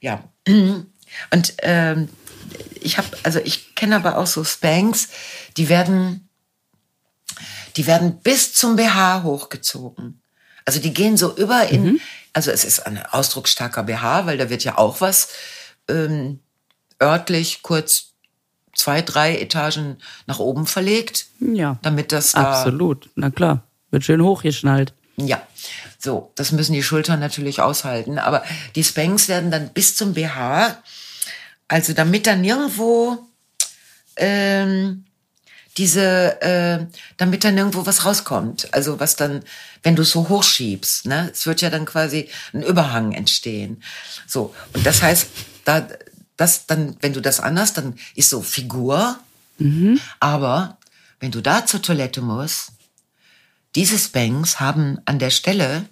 ja. 0.00 0.22
Und 0.46 1.54
ähm, 1.62 2.08
ich 2.80 2.98
habe, 2.98 3.08
also 3.22 3.38
ich 3.38 3.76
kenne 3.76 3.96
aber 3.96 4.18
auch 4.18 4.26
so 4.26 4.42
Spanks, 4.44 5.08
die 5.56 5.68
werden, 5.68 6.28
die 7.76 7.86
werden 7.86 8.20
bis 8.20 8.52
zum 8.54 8.74
BH 8.76 9.22
hochgezogen. 9.22 10.20
Also 10.64 10.80
die 10.80 10.92
gehen 10.92 11.16
so 11.16 11.34
über 11.36 11.68
in, 11.68 11.84
mhm. 11.84 12.00
also 12.32 12.50
es 12.50 12.64
ist 12.64 12.80
ein 12.86 13.04
ausdrucksstarker 13.06 13.84
BH, 13.84 14.26
weil 14.26 14.36
da 14.36 14.50
wird 14.50 14.64
ja 14.64 14.78
auch 14.78 15.00
was 15.00 15.28
ähm, 15.88 16.40
örtlich 17.00 17.62
kurz 17.62 18.13
zwei, 18.74 19.02
drei 19.02 19.38
Etagen 19.38 19.96
nach 20.26 20.38
oben 20.38 20.66
verlegt. 20.66 21.26
Ja. 21.40 21.78
Damit 21.82 22.12
das 22.12 22.34
Absolut. 22.34 23.08
Na 23.14 23.30
klar. 23.30 23.62
Wird 23.90 24.04
schön 24.04 24.22
hochgeschnallt. 24.22 24.92
Ja. 25.16 25.40
So, 25.98 26.32
das 26.34 26.52
müssen 26.52 26.72
die 26.72 26.82
Schultern 26.82 27.20
natürlich 27.20 27.60
aushalten. 27.60 28.18
Aber 28.18 28.42
die 28.74 28.84
Spanks 28.84 29.28
werden 29.28 29.50
dann 29.50 29.70
bis 29.70 29.96
zum 29.96 30.14
BH 30.14 30.82
also 31.68 31.92
damit 31.92 32.26
dann 32.26 32.40
nirgendwo 32.40 33.18
ähm, 34.16 35.04
diese, 35.76 36.40
äh, 36.40 36.86
damit 37.16 37.42
dann 37.42 37.58
irgendwo 37.58 37.84
was 37.86 38.04
rauskommt. 38.04 38.68
Also 38.72 39.00
was 39.00 39.16
dann, 39.16 39.42
wenn 39.82 39.96
du 39.96 40.04
so 40.04 40.28
hochschiebst, 40.28 41.06
ne, 41.06 41.30
es 41.32 41.46
wird 41.46 41.62
ja 41.62 41.70
dann 41.70 41.84
quasi 41.84 42.28
ein 42.52 42.62
Überhang 42.62 43.12
entstehen. 43.12 43.82
So 44.26 44.54
und 44.72 44.86
das 44.86 45.02
heißt, 45.02 45.26
da, 45.64 45.88
das 46.36 46.66
dann, 46.66 46.96
wenn 47.00 47.12
du 47.12 47.20
das 47.20 47.40
anhast, 47.40 47.78
dann 47.78 47.94
ist 48.14 48.30
so 48.30 48.42
Figur. 48.42 49.18
Mhm. 49.58 50.00
Aber 50.20 50.78
wenn 51.20 51.30
du 51.30 51.40
da 51.40 51.66
zur 51.66 51.82
Toilette 51.82 52.20
musst, 52.20 52.72
diese 53.74 53.98
Spanks 53.98 54.60
haben 54.60 54.98
an 55.04 55.18
der 55.18 55.30
Stelle 55.30 55.88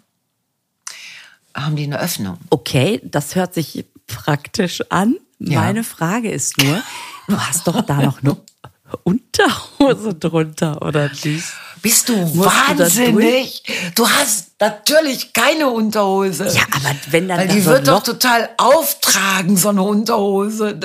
haben 1.55 1.77
die 1.77 1.85
eine 1.85 2.01
Öffnung. 2.01 2.39
Okay, 2.51 3.01
das 3.05 3.35
hört 3.35 3.55
sich 3.55 3.85
praktisch 4.07 4.83
an. 4.91 5.17
Ja. 5.39 5.61
Meine 5.61 5.85
Frage 5.85 6.31
ist 6.31 6.59
nur, 6.59 6.83
du 7.29 7.39
hast 7.39 7.67
doch 7.67 7.83
da 7.83 8.01
noch 8.01 8.23
eine 8.23 8.37
Unterhose 9.05 10.15
drunter, 10.15 10.83
oder 10.83 11.11
nicht? 11.25 11.45
Bist 11.83 12.09
du 12.09 12.17
Musst 12.17 12.49
wahnsinnig? 12.49 13.63
Du, 13.95 14.05
du, 14.05 14.09
hast 14.09 14.53
natürlich 14.61 15.33
keine 15.33 15.69
Unterhose. 15.69 16.47
Ja, 16.47 16.63
aber 16.71 16.95
wenn 17.11 17.29
dann. 17.29 17.39
Weil 17.39 17.49
die 17.49 17.65
wird 17.65 17.89
doch 17.89 18.03
total 18.03 18.51
auftragen, 18.57 19.57
so 19.57 19.71
eine 19.71 19.83
Unterhose. 19.83 20.79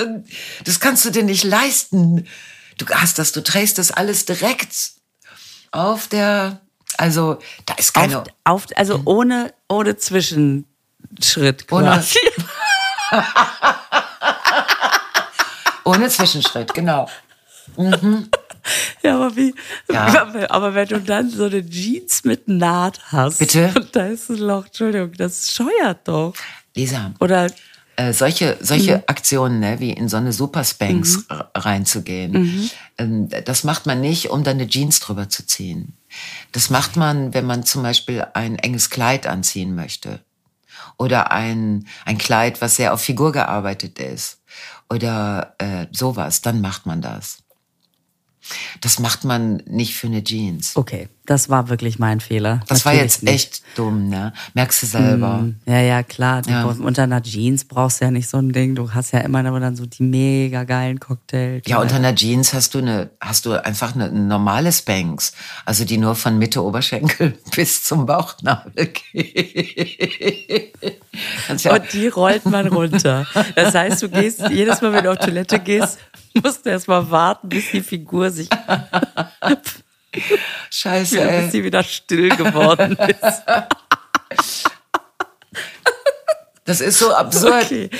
Das 0.64 0.80
kannst 0.80 1.04
du 1.04 1.10
dir 1.10 1.22
nicht 1.22 1.44
leisten. 1.44 2.26
Du 2.78 2.86
hast 2.88 3.18
das, 3.18 3.32
du 3.32 3.42
trägst 3.42 3.78
das 3.78 3.90
alles 3.90 4.24
direkt 4.24 4.74
auf 5.70 6.08
der, 6.08 6.60
also 6.96 7.38
da 7.66 7.74
ist 7.74 7.94
keine. 7.94 8.20
Auf, 8.20 8.26
auf 8.44 8.66
also 8.74 9.00
ohne, 9.04 9.54
ohne 9.68 9.96
Zwischenschritt 9.96 11.68
quasi. 11.68 12.18
Ohne 13.12 13.24
Ohne 15.88 16.08
Zwischenschritt, 16.10 16.74
genau. 16.74 17.08
Mhm. 17.76 18.28
Ja, 19.02 19.14
aber 19.16 19.36
wie? 19.36 19.54
Ja. 19.90 20.26
Aber 20.50 20.74
wenn 20.74 20.88
du 20.88 21.00
dann 21.00 21.30
so 21.30 21.44
eine 21.44 21.64
Jeans 21.68 22.24
mit 22.24 22.48
Naht 22.48 23.00
hast. 23.12 23.38
Bitte? 23.38 23.72
Und 23.76 23.94
da 23.94 24.06
ist 24.06 24.28
ein 24.30 24.38
Loch, 24.38 24.66
Entschuldigung, 24.66 25.12
das 25.16 25.52
scheuert 25.52 26.06
doch. 26.08 26.34
Lisa, 26.74 27.12
Oder 27.20 27.46
äh, 27.96 28.12
solche, 28.12 28.56
solche 28.60 28.96
Mhm. 28.98 29.02
Aktionen, 29.06 29.60
ne, 29.60 29.80
wie 29.80 29.90
in 29.92 30.08
so 30.08 30.16
eine 30.16 30.32
Super 30.32 30.64
Spanx 30.64 31.24
r- 31.28 31.50
reinzugehen, 31.56 32.32
Mhm. 32.32 32.70
ähm, 32.98 33.28
das 33.44 33.64
macht 33.64 33.86
man 33.86 34.00
nicht, 34.00 34.30
um 34.30 34.44
dann 34.44 34.58
eine 34.58 34.68
Jeans 34.68 35.00
drüber 35.00 35.28
zu 35.28 35.46
ziehen. 35.46 35.94
Das 36.52 36.70
macht 36.70 36.96
man, 36.96 37.34
wenn 37.34 37.46
man 37.46 37.64
zum 37.64 37.82
Beispiel 37.82 38.24
ein 38.34 38.56
enges 38.56 38.90
Kleid 38.90 39.26
anziehen 39.26 39.74
möchte. 39.74 40.20
Oder 40.96 41.30
ein, 41.32 41.86
ein 42.04 42.18
Kleid, 42.18 42.60
was 42.60 42.76
sehr 42.76 42.92
auf 42.92 43.00
Figur 43.00 43.32
gearbeitet 43.32 43.98
ist. 43.98 44.40
Oder 44.90 45.54
äh, 45.58 45.86
sowas, 45.92 46.40
dann 46.40 46.60
macht 46.60 46.86
man 46.86 47.00
das. 47.00 47.38
Das 48.80 48.98
macht 48.98 49.24
man 49.24 49.56
nicht 49.66 49.94
für 49.94 50.06
eine 50.06 50.22
Jeans. 50.22 50.76
Okay, 50.76 51.08
das 51.28 51.48
war 51.50 51.68
wirklich 51.68 51.98
mein 51.98 52.20
Fehler. 52.20 52.60
Das 52.68 52.84
war 52.84 52.92
Natürlich 52.92 53.12
jetzt 53.12 53.22
nicht. 53.22 53.34
echt 53.34 53.62
dumm, 53.76 54.08
ne? 54.08 54.32
Merkst 54.54 54.82
du 54.82 54.86
selber. 54.86 55.46
Ja, 55.66 55.80
ja, 55.80 56.02
klar. 56.02 56.42
Ja. 56.48 56.64
brauchst- 56.64 56.80
Unter 56.80 57.02
einer 57.02 57.22
Jeans 57.22 57.64
brauchst 57.64 58.00
du 58.00 58.06
ja 58.06 58.10
nicht 58.10 58.28
so 58.28 58.38
ein 58.38 58.52
Ding. 58.52 58.74
Du 58.74 58.92
hast 58.94 59.12
ja 59.12 59.20
immer 59.20 59.42
dann 59.42 59.76
so 59.76 59.84
die 59.86 60.02
mega 60.02 60.64
geilen 60.64 60.98
Cocktails. 61.00 61.62
Ja, 61.66 61.80
unter 61.80 61.96
einer 61.96 62.14
Jeans 62.14 62.54
hast 62.54 62.74
du 62.74 62.78
eine, 62.78 63.10
hast 63.20 63.44
du 63.46 63.52
einfach 63.52 63.94
eine, 63.94 64.06
eine 64.06 64.20
normale 64.20 64.72
Spanx, 64.72 65.32
also 65.64 65.84
die 65.84 65.98
nur 65.98 66.14
von 66.14 66.38
Mitte 66.38 66.64
Oberschenkel 66.64 67.38
bis 67.54 67.84
zum 67.84 68.06
Bauchnabel 68.06 68.86
geht. 69.12 70.74
Ja, 71.58 71.74
Und 71.74 71.92
die 71.92 72.08
rollt 72.08 72.46
man 72.46 72.68
runter. 72.68 73.26
Das 73.54 73.74
heißt, 73.74 74.02
du 74.02 74.08
gehst, 74.08 74.42
jedes 74.50 74.80
Mal, 74.80 74.92
wenn 74.92 75.04
du 75.04 75.10
auf 75.12 75.18
Toilette 75.18 75.58
gehst, 75.58 75.98
musst 76.42 76.64
du 76.64 76.70
erst 76.70 76.88
mal 76.88 77.10
warten, 77.10 77.48
bis 77.48 77.70
die 77.72 77.80
Figur 77.80 78.30
sich, 78.30 78.48
scheiße, 80.70 81.16
bis 81.16 81.26
ey. 81.26 81.50
sie 81.50 81.64
wieder 81.64 81.82
still 81.82 82.28
geworden 82.36 82.96
ist. 83.08 83.42
Das 86.64 86.80
ist 86.80 86.98
so 86.98 87.14
absurd. 87.14 87.64
Okay. 87.64 87.90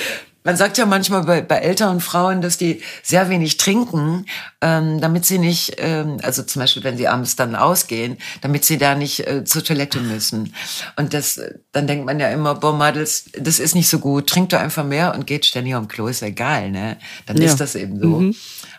Man 0.44 0.56
sagt 0.56 0.78
ja 0.78 0.86
manchmal 0.86 1.24
bei, 1.24 1.42
bei 1.42 1.56
älteren 1.56 2.00
Frauen, 2.00 2.40
dass 2.40 2.56
die 2.56 2.80
sehr 3.02 3.28
wenig 3.28 3.58
trinken, 3.58 4.24
ähm, 4.62 4.98
damit 5.00 5.26
sie 5.26 5.38
nicht, 5.38 5.74
ähm, 5.78 6.18
also 6.22 6.42
zum 6.42 6.60
Beispiel, 6.60 6.84
wenn 6.84 6.96
sie 6.96 7.06
abends 7.08 7.36
dann 7.36 7.54
ausgehen, 7.54 8.16
damit 8.40 8.64
sie 8.64 8.78
da 8.78 8.94
nicht 8.94 9.26
äh, 9.26 9.44
zur 9.44 9.62
Toilette 9.62 10.00
müssen. 10.00 10.54
Und 10.96 11.12
das, 11.12 11.38
dann 11.72 11.86
denkt 11.86 12.06
man 12.06 12.18
ja 12.18 12.30
immer, 12.30 12.54
boah, 12.54 12.72
Madels, 12.72 13.24
das 13.38 13.58
ist 13.58 13.74
nicht 13.74 13.88
so 13.90 13.98
gut. 13.98 14.26
Trink 14.28 14.50
doch 14.50 14.60
einfach 14.60 14.84
mehr 14.84 15.14
und 15.14 15.26
geht 15.26 15.44
ständig 15.44 15.74
am 15.74 15.88
Klo, 15.88 16.06
ist 16.06 16.22
egal, 16.22 16.70
ne? 16.70 16.96
Dann 17.26 17.36
Ja. 17.36 17.44
ist 17.44 17.56
das 17.60 17.74
eben 17.74 18.00
so. 18.00 18.32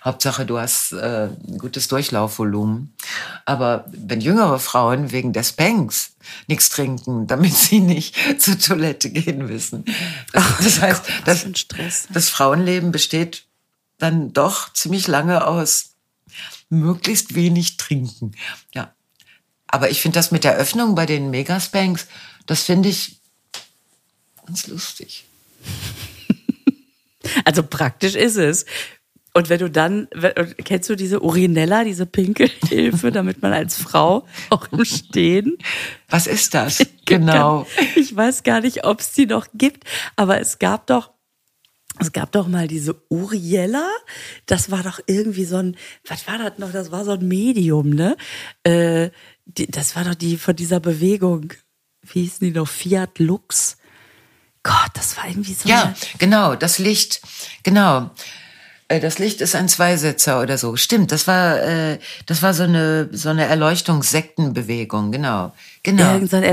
Hauptsache, 0.03 0.45
du 0.45 0.59
hast 0.59 0.93
äh, 0.93 1.27
ein 1.27 1.57
gutes 1.57 1.87
Durchlaufvolumen. 1.87 2.93
Aber 3.45 3.85
wenn 3.87 4.21
jüngere 4.21 4.59
Frauen 4.59 5.11
wegen 5.11 5.33
des 5.33 5.49
Spanks 5.49 6.11
nichts 6.47 6.69
trinken, 6.69 7.27
damit 7.27 7.53
sie 7.55 7.79
nicht 7.79 8.15
zur 8.39 8.57
Toilette 8.57 9.09
gehen 9.09 9.45
müssen. 9.45 9.85
Das, 10.31 10.43
das 10.63 10.81
heißt, 10.81 11.05
Gott, 11.05 11.15
das, 11.25 11.45
Stress. 11.55 12.07
das 12.13 12.29
Frauenleben 12.29 12.91
besteht 12.91 13.45
dann 13.97 14.31
doch 14.31 14.71
ziemlich 14.73 15.07
lange 15.07 15.45
aus 15.45 15.95
möglichst 16.69 17.35
wenig 17.35 17.77
trinken. 17.77 18.31
Ja. 18.73 18.93
Aber 19.67 19.89
ich 19.89 20.01
finde 20.01 20.17
das 20.17 20.31
mit 20.31 20.43
der 20.43 20.55
Öffnung 20.55 20.95
bei 20.95 21.05
den 21.05 21.29
Megaspanks, 21.29 22.07
das 22.45 22.63
finde 22.63 22.89
ich 22.89 23.19
ganz 24.45 24.67
lustig. 24.67 25.25
Also 27.45 27.63
praktisch 27.63 28.15
ist 28.15 28.37
es. 28.37 28.65
Und 29.33 29.49
wenn 29.49 29.59
du 29.59 29.69
dann, 29.69 30.07
kennst 30.65 30.89
du 30.89 30.95
diese 30.95 31.21
Urinella, 31.21 31.83
diese 31.83 32.05
Pinkelhilfe, 32.05 33.11
damit 33.11 33.41
man 33.41 33.53
als 33.53 33.77
Frau 33.77 34.25
auch 34.49 34.67
im 34.71 34.83
Stehen 34.85 35.57
Was 36.09 36.27
ist 36.27 36.53
das? 36.53 36.85
Genau. 37.05 37.65
Ich 37.95 38.15
weiß 38.15 38.43
gar 38.43 38.61
nicht, 38.61 38.85
ob 38.85 38.99
es 38.99 39.13
die 39.13 39.25
noch 39.25 39.47
gibt, 39.55 39.83
aber 40.15 40.39
es 40.39 40.59
gab 40.59 40.85
doch, 40.85 41.09
es 41.97 42.11
gab 42.11 42.31
doch 42.33 42.47
mal 42.47 42.67
diese 42.67 43.01
Uriella. 43.09 43.89
Das 44.45 44.69
war 44.69 44.83
doch 44.83 44.99
irgendwie 45.07 45.45
so 45.45 45.55
ein, 45.55 45.75
was 46.07 46.27
war 46.27 46.37
das 46.37 46.59
noch? 46.59 46.71
Das 46.71 46.91
war 46.91 47.05
so 47.05 47.13
ein 47.13 47.27
Medium, 47.27 47.89
ne? 47.89 48.15
Äh, 48.61 49.09
die, 49.45 49.65
das 49.65 49.95
war 49.95 50.03
doch 50.03 50.13
die 50.13 50.37
von 50.37 50.55
dieser 50.55 50.79
Bewegung. 50.79 51.51
Wie 52.03 52.21
hießen 52.21 52.45
die 52.45 52.53
noch? 52.53 52.67
Fiat 52.67 53.17
Lux. 53.17 53.77
Gott, 54.61 54.91
das 54.93 55.17
war 55.17 55.27
irgendwie 55.27 55.53
so. 55.53 55.67
Ja, 55.67 55.95
genau, 56.19 56.53
das 56.53 56.77
Licht, 56.77 57.21
genau. 57.63 58.11
Äh, 58.89 58.99
Das 58.99 59.17
Licht 59.19 59.39
ist 59.39 59.55
ein 59.55 59.69
Zweisitzer 59.69 60.41
oder 60.41 60.57
so. 60.57 60.75
Stimmt, 60.75 61.11
das 61.13 61.25
war, 61.27 61.61
äh, 61.61 61.99
das 62.25 62.41
war 62.43 62.53
so 62.53 62.63
eine, 62.63 63.07
so 63.13 63.29
eine 63.29 63.45
Erleuchtungssektenbewegung, 63.45 65.11
genau. 65.11 65.53
Genau. 65.83 66.13
Irgend 66.13 66.29
so 66.31 66.37
ein 66.37 66.43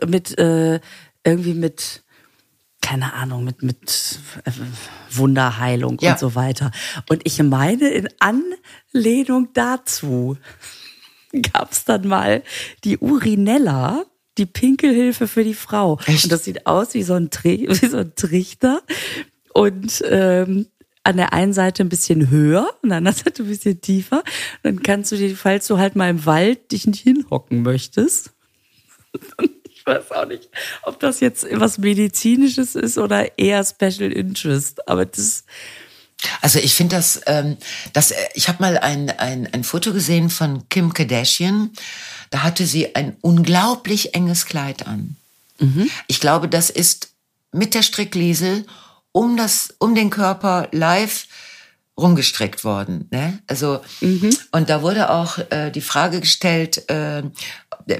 Ja. 0.00 0.06
Mit, 0.06 0.38
äh, 0.38 0.80
irgendwie 1.24 1.54
mit, 1.54 2.04
keine 2.80 3.14
Ahnung, 3.14 3.42
mit, 3.42 3.62
mit 3.62 4.18
äh, 4.44 4.52
Wunderheilung 5.10 5.98
Ja. 6.00 6.12
und 6.12 6.18
so 6.20 6.34
weiter. 6.34 6.70
Und 7.08 7.22
ich 7.24 7.42
meine, 7.42 7.88
in 7.88 8.08
Anlehnung 8.20 9.48
dazu 9.54 10.36
gab 11.52 11.72
es 11.72 11.84
dann 11.84 12.06
mal 12.06 12.42
die 12.84 12.98
Urinella, 12.98 14.04
die 14.38 14.46
Pinkelhilfe 14.46 15.26
für 15.26 15.42
die 15.44 15.54
Frau. 15.54 15.98
Echt? 16.06 16.24
Und 16.24 16.32
das 16.32 16.44
sieht 16.44 16.66
aus 16.66 16.92
wie 16.94 17.02
so 17.02 17.14
ein, 17.14 17.30
Tri 17.30 17.66
wie 17.70 17.86
so 17.86 17.96
ein 17.98 18.12
Trichter. 18.14 18.82
Und 19.54 20.02
ähm, 20.06 20.66
an 21.06 21.16
der 21.16 21.32
einen 21.32 21.52
Seite 21.52 21.82
ein 21.82 21.88
bisschen 21.88 22.30
höher 22.30 22.68
und 22.82 22.90
an 22.92 23.04
der 23.04 23.12
anderen 23.12 23.16
Seite 23.24 23.42
ein 23.44 23.48
bisschen 23.48 23.80
tiefer. 23.80 24.22
Dann 24.62 24.82
kannst 24.82 25.12
du 25.12 25.16
dir, 25.16 25.36
falls 25.36 25.66
du 25.66 25.78
halt 25.78 25.96
mal 25.96 26.10
im 26.10 26.26
Wald 26.26 26.72
dich 26.72 26.86
nicht 26.86 27.02
hinhocken 27.02 27.62
möchtest. 27.62 28.30
Ich 29.78 29.92
weiß 29.94 30.10
auch 30.10 30.26
nicht, 30.26 30.48
ob 30.82 30.98
das 30.98 31.20
jetzt 31.20 31.46
was 31.52 31.78
Medizinisches 31.78 32.74
ist 32.74 32.98
oder 32.98 33.38
eher 33.38 33.64
Special 33.64 34.10
Interest. 34.10 34.88
Aber 34.88 35.06
das, 35.06 35.44
Also 36.40 36.58
ich 36.58 36.74
finde 36.74 36.96
das, 36.96 37.20
ähm, 37.26 37.56
das, 37.92 38.10
äh, 38.10 38.16
ich 38.34 38.48
habe 38.48 38.60
mal 38.60 38.78
ein, 38.78 39.10
ein, 39.10 39.46
ein 39.52 39.62
Foto 39.62 39.92
gesehen 39.92 40.28
von 40.28 40.68
Kim 40.70 40.92
Kardashian. 40.92 41.70
Da 42.30 42.42
hatte 42.42 42.66
sie 42.66 42.96
ein 42.96 43.16
unglaublich 43.20 44.12
enges 44.16 44.46
Kleid 44.46 44.88
an. 44.88 45.14
Ich 46.08 46.18
glaube, 46.18 46.48
das 46.48 46.68
ist 46.68 47.10
mit 47.52 47.74
der 47.74 47.82
Strickliesel 47.82 48.66
um 49.16 49.38
das, 49.38 49.74
um 49.78 49.94
den 49.94 50.10
Körper 50.10 50.68
live 50.72 51.26
rumgestrickt 51.98 52.64
worden. 52.64 53.08
Ne? 53.10 53.38
Also 53.46 53.80
und 54.52 54.68
da 54.68 54.82
wurde 54.82 55.08
auch 55.08 55.38
äh, 55.48 55.70
die 55.70 55.80
Frage 55.80 56.20
gestellt, 56.20 56.90
äh, 56.90 57.22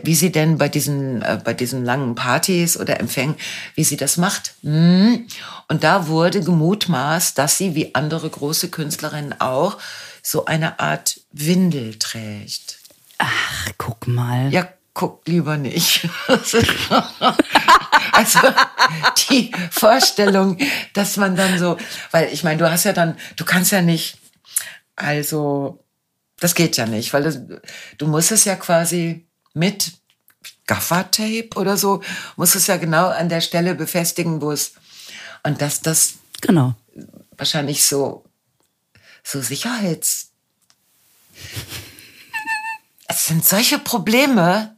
wie 0.03 0.15
sie 0.15 0.31
denn 0.31 0.59
bei 0.59 0.69
diesen 0.69 1.23
äh, 1.23 1.41
bei 1.43 1.55
diesen 1.55 1.87
langen 1.87 2.17
Partys 2.17 2.79
oder 2.79 3.01
Empfängen, 3.01 3.37
wie 3.75 3.85
sie 3.85 3.97
das 3.97 4.19
macht. 4.19 4.57
Hm. 4.63 5.27
Und 5.69 5.85
da 5.85 6.07
wurde 6.09 6.43
gemutmaßt, 6.43 7.39
dass 7.39 7.57
sie 7.57 7.75
wie 7.75 7.95
andere 7.95 8.29
große 8.29 8.69
Künstlerinnen 8.69 9.41
auch 9.41 9.79
so 10.23 10.45
eine 10.45 10.81
Art 10.81 11.21
Windel 11.33 11.99
trägt. 11.99 12.81
ach, 13.17 13.69
guck 13.79 14.07
mal. 14.07 14.53
Ja, 14.53 14.69
guck 14.93 15.27
lieber 15.27 15.57
nicht. 15.57 16.11
also 18.17 18.41
die 19.29 19.53
Vorstellung, 19.71 20.59
dass 20.95 21.17
man 21.17 21.37
dann 21.37 21.59
so, 21.59 21.77
weil 22.11 22.33
ich 22.33 22.45
meine, 22.45 22.59
du 22.59 22.71
hast 22.71 22.85
ja 22.85 22.93
dann, 22.93 23.17
du 23.37 23.45
kannst 23.45 23.73
ja 23.73 23.83
nicht, 23.83 24.19
also 24.97 25.85
das 26.39 26.55
geht 26.55 26.77
ja 26.77 26.87
nicht, 26.87 27.13
weil 27.13 27.23
das, 27.23 27.41
du 27.99 28.07
musst 28.07 28.33
es 28.33 28.45
ja 28.45 28.57
quasi 28.57 29.27
mit 29.55 29.93
Gaffertape 30.67 31.51
oder 31.57 31.77
so, 31.77 32.03
musst 32.37 32.57
es 32.57 32.67
ja 32.67 32.77
genau 32.77 33.09
an 33.09 33.29
der 33.29 33.41
Stelle 33.41 33.75
befestigen, 33.75 34.41
wo 34.41 34.53
es, 34.53 34.73
und 35.43 35.61
dass 35.61 35.81
das 35.81 36.15
Genau. 36.41 36.75
wahrscheinlich 37.37 37.85
so, 37.85 38.25
so 39.23 39.41
Sicherheits. 39.41 40.31
Es 43.09 43.27
sind 43.27 43.45
solche 43.45 43.79
Probleme, 43.79 44.76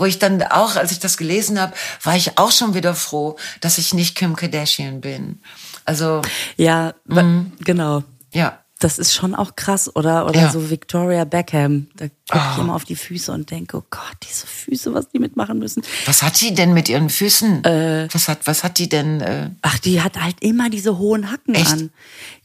wo 0.00 0.06
ich 0.06 0.18
dann 0.18 0.42
auch, 0.42 0.74
als 0.76 0.90
ich 0.92 0.98
das 0.98 1.16
gelesen 1.16 1.60
habe, 1.60 1.72
war 2.02 2.16
ich 2.16 2.38
auch 2.38 2.50
schon 2.50 2.74
wieder 2.74 2.94
froh, 2.94 3.36
dass 3.60 3.78
ich 3.78 3.94
nicht 3.94 4.16
Kim 4.16 4.34
Kardashian 4.34 5.00
bin. 5.00 5.40
Also, 5.84 6.22
Ja, 6.56 6.94
wa- 7.04 7.44
genau. 7.60 8.02
ja. 8.32 8.58
Das 8.82 8.98
ist 8.98 9.12
schon 9.12 9.34
auch 9.34 9.56
krass. 9.56 9.94
Oder, 9.94 10.24
oder 10.26 10.40
Ja. 10.40 10.46
Ah. 10.48 10.52
so 10.52 10.70
Victoria 10.70 11.24
Beckham. 11.26 11.88
Da 11.96 12.06
gucke 12.30 12.44
ich 12.54 12.58
immer 12.62 12.74
auf 12.74 12.86
die 12.86 12.96
Füße 12.96 13.30
und 13.30 13.50
denke, 13.50 13.76
oh 13.76 13.82
Gott, 13.90 14.16
diese 14.26 14.46
Füße, 14.46 14.94
was 14.94 15.06
die 15.10 15.18
mitmachen 15.18 15.58
müssen. 15.58 15.82
Was 16.06 16.22
hat 16.22 16.40
die 16.40 16.54
denn 16.54 16.72
mit 16.72 16.88
ihren 16.88 17.10
Füßen? 17.10 17.62
was 18.10 18.26
hat, 18.28 18.46
was 18.46 18.64
hat 18.64 18.78
die 18.78 18.88
denn? 18.88 19.20
Äh, 19.20 19.50
Ach, 19.60 19.78
die 19.80 20.00
hat 20.00 20.18
halt 20.18 20.36
immer 20.40 20.70
diese 20.70 20.96
hohen 20.96 21.30
Hacken 21.30 21.54
Echt? 21.56 21.70
an. 21.72 21.90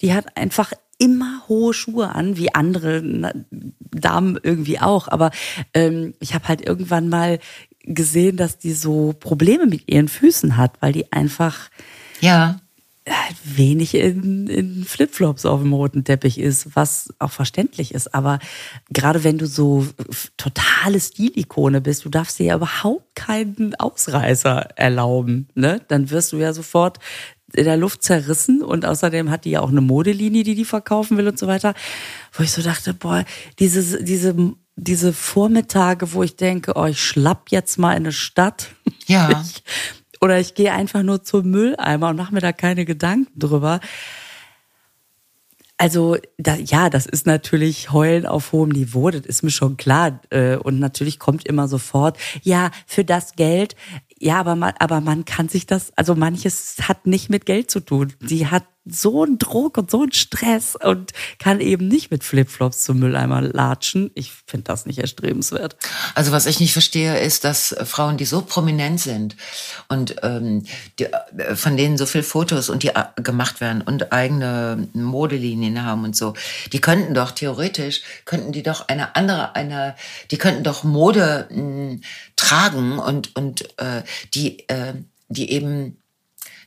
Die 0.01 0.13
hat 0.13 0.35
einfach 0.35 0.73
immer 0.97 1.43
hohe 1.47 1.73
Schuhe 1.73 2.09
an, 2.15 2.37
wie 2.37 2.53
andere 2.53 3.43
Damen 3.91 4.39
irgendwie 4.41 4.79
auch. 4.79 5.07
Aber 5.07 5.31
ähm, 5.73 6.13
ich 6.19 6.33
habe 6.33 6.47
halt 6.47 6.65
irgendwann 6.65 7.09
mal 7.09 7.39
gesehen, 7.83 8.37
dass 8.37 8.57
die 8.57 8.73
so 8.73 9.13
Probleme 9.19 9.65
mit 9.65 9.89
ihren 9.91 10.07
Füßen 10.07 10.57
hat, 10.57 10.81
weil 10.81 10.93
die 10.93 11.11
einfach 11.11 11.69
ja. 12.21 12.59
Wenig 13.43 13.93
in, 13.93 14.47
in 14.47 14.83
Flipflops 14.83 15.45
auf 15.45 15.61
dem 15.61 15.73
roten 15.73 16.03
Teppich 16.03 16.39
ist, 16.39 16.75
was 16.75 17.13
auch 17.19 17.31
verständlich 17.31 17.93
ist. 17.93 18.13
Aber 18.15 18.39
gerade 18.89 19.23
wenn 19.23 19.37
du 19.37 19.45
so 19.45 19.87
totale 20.37 20.99
Stilikone 20.99 21.81
bist, 21.81 22.05
du 22.05 22.09
darfst 22.09 22.39
dir 22.39 22.45
ja 22.45 22.55
überhaupt 22.55 23.15
keinen 23.15 23.75
Ausreißer 23.75 24.69
erlauben. 24.75 25.47
Ne? 25.53 25.81
Dann 25.87 26.09
wirst 26.09 26.33
du 26.33 26.37
ja 26.37 26.53
sofort 26.53 26.99
in 27.53 27.65
der 27.65 27.77
Luft 27.77 28.03
zerrissen 28.03 28.63
und 28.63 28.85
außerdem 28.85 29.29
hat 29.29 29.45
die 29.45 29.51
ja 29.51 29.61
auch 29.61 29.69
eine 29.69 29.81
Modelinie, 29.81 30.43
die 30.43 30.55
die 30.55 30.65
verkaufen 30.65 31.17
will 31.17 31.27
und 31.27 31.37
so 31.37 31.47
weiter. 31.47 31.73
Wo 32.33 32.43
ich 32.43 32.51
so 32.51 32.61
dachte, 32.61 32.93
boah, 32.93 33.23
diese, 33.59 34.03
diese, 34.03 34.35
diese 34.75 35.13
Vormittage, 35.13 36.13
wo 36.13 36.23
ich 36.23 36.35
denke, 36.35 36.73
oh, 36.75 36.85
ich 36.85 37.01
schlapp 37.01 37.51
jetzt 37.51 37.77
mal 37.77 37.91
in 37.91 38.03
eine 38.03 38.11
Stadt. 38.11 38.69
Ja. 39.05 39.43
Ich, 39.55 39.63
oder 40.21 40.39
ich 40.39 40.53
gehe 40.55 40.71
einfach 40.71 41.03
nur 41.03 41.23
zum 41.23 41.49
Mülleimer 41.49 42.09
und 42.09 42.15
mache 42.15 42.33
mir 42.33 42.41
da 42.41 42.51
keine 42.51 42.85
Gedanken 42.85 43.39
drüber. 43.39 43.79
Also 45.77 46.17
da, 46.37 46.55
ja, 46.55 46.89
das 46.89 47.05
ist 47.05 47.25
natürlich 47.25 47.91
Heulen 47.91 48.25
auf 48.25 48.53
hohem 48.53 48.69
Niveau, 48.69 49.09
das 49.09 49.25
ist 49.25 49.43
mir 49.43 49.51
schon 49.51 49.75
klar. 49.75 50.21
Äh, 50.29 50.55
und 50.55 50.79
natürlich 50.79 51.19
kommt 51.19 51.45
immer 51.45 51.67
sofort, 51.67 52.17
ja, 52.43 52.71
für 52.85 53.03
das 53.03 53.33
Geld, 53.33 53.75
ja, 54.17 54.39
aber 54.39 54.55
man, 54.55 54.73
aber 54.79 55.01
man 55.01 55.25
kann 55.25 55.49
sich 55.49 55.65
das, 55.65 55.91
also 55.97 56.15
manches 56.15 56.77
hat 56.87 57.05
nicht 57.07 57.29
mit 57.29 57.45
Geld 57.45 57.69
zu 57.69 57.81
tun. 57.81 58.13
Sie 58.21 58.47
hat 58.47 58.63
so 58.85 59.23
einen 59.23 59.39
Druck 59.39 59.77
und 59.77 59.89
so 59.89 60.01
einen 60.01 60.11
Stress 60.11 60.75
und 60.75 61.11
kann 61.39 61.59
eben 61.59 61.87
nicht 61.87 62.11
mit 62.11 62.23
Flipflops 62.23 62.83
zum 62.83 62.99
Mülleimer 62.99 63.41
latschen. 63.41 64.11
Ich 64.13 64.31
finde 64.45 64.65
das 64.65 64.85
nicht 64.85 64.99
erstrebenswert. 64.99 65.75
Also 66.13 66.31
was 66.31 66.45
ich 66.45 66.59
nicht 66.59 66.73
verstehe, 66.73 67.19
ist, 67.19 67.43
dass 67.43 67.75
Frauen, 67.83 68.17
die 68.17 68.25
so 68.25 68.41
prominent 68.41 68.99
sind 68.99 69.35
und 69.87 70.15
ähm, 70.21 70.65
die, 70.99 71.05
äh, 71.05 71.55
von 71.55 71.77
denen 71.77 71.97
so 71.97 72.05
viel 72.05 72.21
Fotos 72.21 72.69
und 72.69 72.83
die 72.83 72.89
äh, 72.89 73.05
gemacht 73.17 73.59
werden 73.59 73.81
und 73.81 74.11
eigene 74.11 74.87
Modelinien 74.93 75.83
haben 75.83 76.03
und 76.03 76.15
so, 76.15 76.35
die 76.71 76.79
könnten 76.79 77.15
doch 77.15 77.31
theoretisch, 77.31 78.01
könnten 78.25 78.51
die 78.51 78.63
doch 78.63 78.87
eine 78.87 79.15
andere, 79.15 79.55
eine, 79.55 79.95
die 80.29 80.37
könnten 80.37 80.63
doch 80.63 80.83
Mode 80.83 81.47
mh, 81.49 81.55
hm, 81.55 82.01
tragen 82.35 82.99
und, 82.99 83.35
und 83.35 83.79
äh, 83.79 84.03
die, 84.33 84.67
äh, 84.69 84.93
die 85.29 85.51
eben 85.51 85.97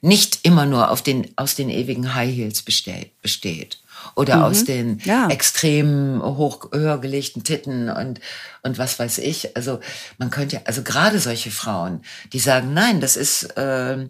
nicht 0.00 0.40
immer 0.42 0.66
nur 0.66 0.90
auf 0.90 1.02
den, 1.02 1.32
aus 1.36 1.54
den 1.54 1.70
ewigen 1.70 2.14
High 2.14 2.34
Heels 2.34 2.62
besteht. 2.62 3.20
besteht 3.22 3.78
oder 4.14 4.36
mhm. 4.36 4.42
aus 4.42 4.64
den 4.64 5.00
ja. 5.04 5.28
extrem 5.28 6.22
hoch, 6.22 6.70
höher 6.72 6.98
gelegten 6.98 7.44
Titten 7.44 7.90
und, 7.90 8.20
und 8.62 8.78
was 8.78 8.98
weiß 8.98 9.18
ich. 9.18 9.56
Also 9.56 9.80
man 10.18 10.30
könnte, 10.30 10.66
also 10.66 10.82
gerade 10.82 11.18
solche 11.18 11.50
Frauen, 11.50 12.02
die 12.32 12.38
sagen, 12.38 12.74
nein, 12.74 13.00
das 13.00 13.16
ist 13.16 13.44
äh, 13.56 14.08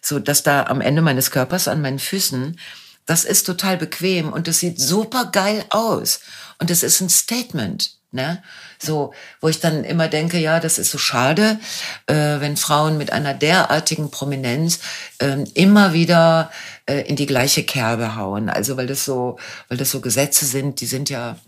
so, 0.00 0.18
dass 0.18 0.42
da 0.42 0.64
am 0.64 0.80
Ende 0.80 1.02
meines 1.02 1.30
Körpers 1.30 1.68
an 1.68 1.82
meinen 1.82 1.98
Füßen, 1.98 2.58
das 3.06 3.24
ist 3.24 3.44
total 3.44 3.76
bequem 3.76 4.32
und 4.32 4.46
das 4.46 4.60
sieht 4.60 4.80
super 4.80 5.26
geil 5.32 5.64
aus 5.70 6.20
und 6.58 6.70
das 6.70 6.82
ist 6.82 7.00
ein 7.00 7.08
Statement. 7.08 7.96
Ne? 8.14 8.42
So, 8.78 9.14
wo 9.40 9.48
ich 9.48 9.60
dann 9.60 9.84
immer 9.84 10.06
denke, 10.06 10.38
ja, 10.38 10.60
das 10.60 10.78
ist 10.78 10.90
so 10.90 10.98
schade, 10.98 11.58
äh, 12.06 12.40
wenn 12.40 12.58
Frauen 12.58 12.98
mit 12.98 13.10
einer 13.10 13.32
derartigen 13.32 14.10
Prominenz 14.10 14.80
äh, 15.18 15.44
immer 15.54 15.94
wieder 15.94 16.50
äh, 16.84 17.00
in 17.08 17.16
die 17.16 17.24
gleiche 17.24 17.64
Kerbe 17.64 18.14
hauen. 18.14 18.50
Also 18.50 18.76
weil 18.76 18.86
das 18.86 19.06
so, 19.06 19.38
weil 19.68 19.78
das 19.78 19.90
so 19.90 20.02
Gesetze 20.02 20.44
sind, 20.44 20.82
die 20.82 20.86
sind 20.86 21.08
ja 21.08 21.38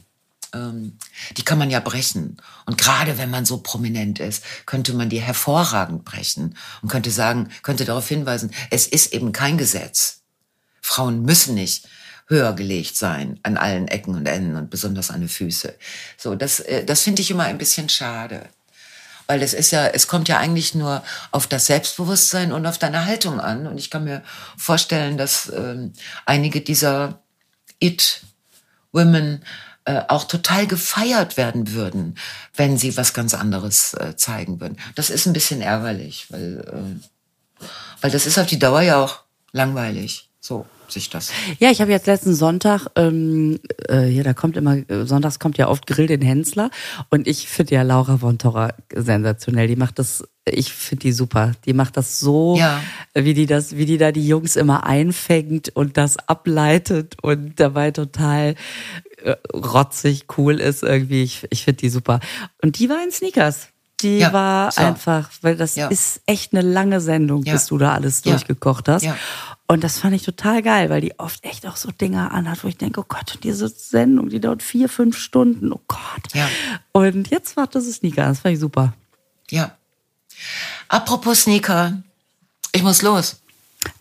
ähm, 0.55 0.97
die 1.37 1.43
kann 1.43 1.59
man 1.59 1.69
ja 1.69 1.81
brechen. 1.81 2.39
Und 2.65 2.79
gerade 2.79 3.19
wenn 3.19 3.29
man 3.29 3.45
so 3.45 3.59
prominent 3.59 4.19
ist, 4.19 4.43
könnte 4.65 4.95
man 4.95 5.11
die 5.11 5.21
hervorragend 5.21 6.07
brechen 6.07 6.57
und 6.81 6.89
könnte 6.89 7.11
sagen, 7.11 7.51
könnte 7.63 7.85
darauf 7.85 8.09
hinweisen, 8.09 8.53
es 8.71 8.87
ist 8.87 9.13
eben 9.13 9.33
kein 9.33 9.59
Gesetz. 9.59 10.23
Frauen 10.81 11.23
müssen 11.23 11.55
nicht 11.55 11.87
höher 12.27 12.55
gelegt 12.55 12.97
sein 12.97 13.39
an 13.43 13.57
allen 13.57 13.89
Ecken 13.89 14.15
und 14.15 14.27
Enden 14.27 14.57
und 14.57 14.71
besonders 14.71 15.11
an 15.11 15.21
den 15.21 15.29
Füßen. 15.29 15.73
So, 16.17 16.35
das, 16.35 16.61
äh, 16.61 16.85
das 16.85 17.03
finde 17.03 17.23
ich 17.23 17.31
immer 17.31 17.45
ein 17.45 17.59
bisschen 17.59 17.89
schade. 17.89 18.49
Weil 19.27 19.43
es 19.43 19.55
ist 19.55 19.71
ja, 19.71 19.87
es 19.87 20.07
kommt 20.07 20.29
ja 20.29 20.39
eigentlich 20.39 20.75
nur 20.75 21.03
auf 21.31 21.47
das 21.47 21.67
Selbstbewusstsein 21.67 22.53
und 22.53 22.67
auf 22.67 22.79
deine 22.79 23.07
Haltung 23.07 23.41
an. 23.41 23.67
Und 23.67 23.79
ich 23.79 23.91
kann 23.91 24.05
mir 24.05 24.23
vorstellen, 24.57 25.17
dass 25.17 25.51
ähm, 25.55 25.95
einige 26.27 26.61
dieser 26.61 27.23
It-Women 27.81 29.43
äh, 29.87 30.03
auch 30.09 30.25
total 30.25 30.67
gefeiert 30.67 31.37
werden 31.37 31.73
würden, 31.73 32.17
wenn 32.55 32.77
sie 32.79 32.97
was 32.97 33.15
ganz 33.15 33.35
anderes 33.35 33.95
äh, 33.95 34.17
zeigen 34.17 34.61
würden. 34.61 34.79
Das 34.95 35.11
ist 35.11 35.27
ein 35.27 35.33
bisschen 35.33 35.63
ärgerlich, 35.63 36.27
weil, 36.31 36.61
äh, 36.61 37.67
weil 38.01 38.11
das 38.11 38.27
ist 38.27 38.39
auf 38.39 38.47
die 38.47 38.59
Dauer 38.59 38.83
ja 38.83 39.03
auch 39.03 39.25
langweilig. 39.53 40.31
So 40.45 40.67
sich 40.89 41.09
das. 41.09 41.33
Ja, 41.59 41.71
ich 41.71 41.81
habe 41.81 41.91
jetzt 41.91 42.07
letzten 42.07 42.35
Sonntag, 42.35 42.89
ähm, 42.97 43.59
äh, 43.89 44.11
ja, 44.11 44.23
da 44.23 44.35
kommt 44.35 44.59
immer, 44.59 44.77
äh, 44.77 45.07
sonntags 45.07 45.39
kommt 45.39 45.57
ja 45.57 45.69
oft 45.69 45.87
Grill 45.87 46.07
den 46.07 46.21
Hensler 46.21 46.71
und 47.09 47.27
ich 47.27 47.49
finde 47.49 47.77
ja 47.77 47.83
Laura 47.83 48.19
von 48.19 48.37
Torra 48.37 48.75
sensationell. 48.95 49.69
Die 49.69 49.77
macht 49.77 49.99
das, 49.99 50.23
ich 50.45 50.71
finde 50.71 51.05
die 51.05 51.13
super. 51.13 51.53
Die 51.65 51.73
macht 51.73 51.97
das 51.97 52.21
so, 52.21 52.57
ja. 52.59 52.79
wie 53.15 53.33
die 53.33 53.47
das, 53.47 53.79
wie 53.79 53.87
die 53.87 53.97
da 53.97 54.13
die 54.13 54.29
Jungs 54.29 54.57
immer 54.57 54.85
einfängt 54.85 55.75
und 55.75 55.97
das 55.97 56.19
ableitet 56.19 57.17
und 57.23 57.59
dabei 57.59 57.91
total 57.91 58.55
äh, 59.23 59.37
rotzig 59.55 60.27
cool 60.37 60.61
ist 60.61 60.83
irgendwie. 60.83 61.23
Ich, 61.23 61.47
ich 61.49 61.65
finde 61.65 61.79
die 61.79 61.89
super. 61.89 62.21
Und 62.61 62.79
die 62.79 62.91
war 62.91 63.03
in 63.03 63.11
Sneakers 63.11 63.69
die 64.03 64.19
ja, 64.19 64.33
war 64.33 64.71
so. 64.71 64.83
einfach, 64.83 65.31
weil 65.41 65.57
das 65.57 65.77
ja. 65.77 65.89
ist 65.89 66.21
echt 66.27 66.53
eine 66.53 66.61
lange 66.63 67.01
Sendung, 67.01 67.43
ja. 67.45 67.55
bis 67.55 67.67
du 67.67 67.79
da 67.79 67.95
alles 67.95 68.23
durchgekocht 68.23 68.89
hast. 68.89 69.07
Und 69.67 69.83
das 69.83 69.99
fand 69.99 70.15
ich 70.15 70.23
total 70.23 70.63
geil, 70.63 70.91
weil 70.91 71.01
die 71.01 71.19
oft 71.19 71.43
echt 71.43 71.67
auch 71.67 71.77
so 71.77 71.91
Dinger 71.91 72.33
anhat, 72.33 72.63
wo 72.63 72.69
ich 72.69 72.77
denke, 72.77 73.01
oh 73.01 73.07
Gott, 73.09 73.39
diese 73.43 73.69
Sendung, 73.69 74.29
die 74.29 74.41
dauert 74.41 74.63
vier, 74.63 74.91
fünf 74.91 75.17
Stunden, 75.17 75.73
oh 75.73 75.81
Gott. 75.89 76.35
Ja. 76.35 76.49
Und 76.93 77.31
jetzt 77.31 77.57
war 77.57 77.67
das 77.67 77.91
Sneaker, 77.91 78.27
das 78.27 78.41
fand 78.41 78.55
ich 78.55 78.61
super. 78.61 78.93
Ja. 79.51 79.77
Apropos 80.89 81.43
Sneaker, 81.43 82.03
ich 82.73 82.83
muss 82.83 83.01
los. 83.01 83.41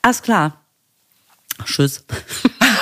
Alles 0.01 0.21
klar. 0.21 0.59
Tschüss. 1.63 2.03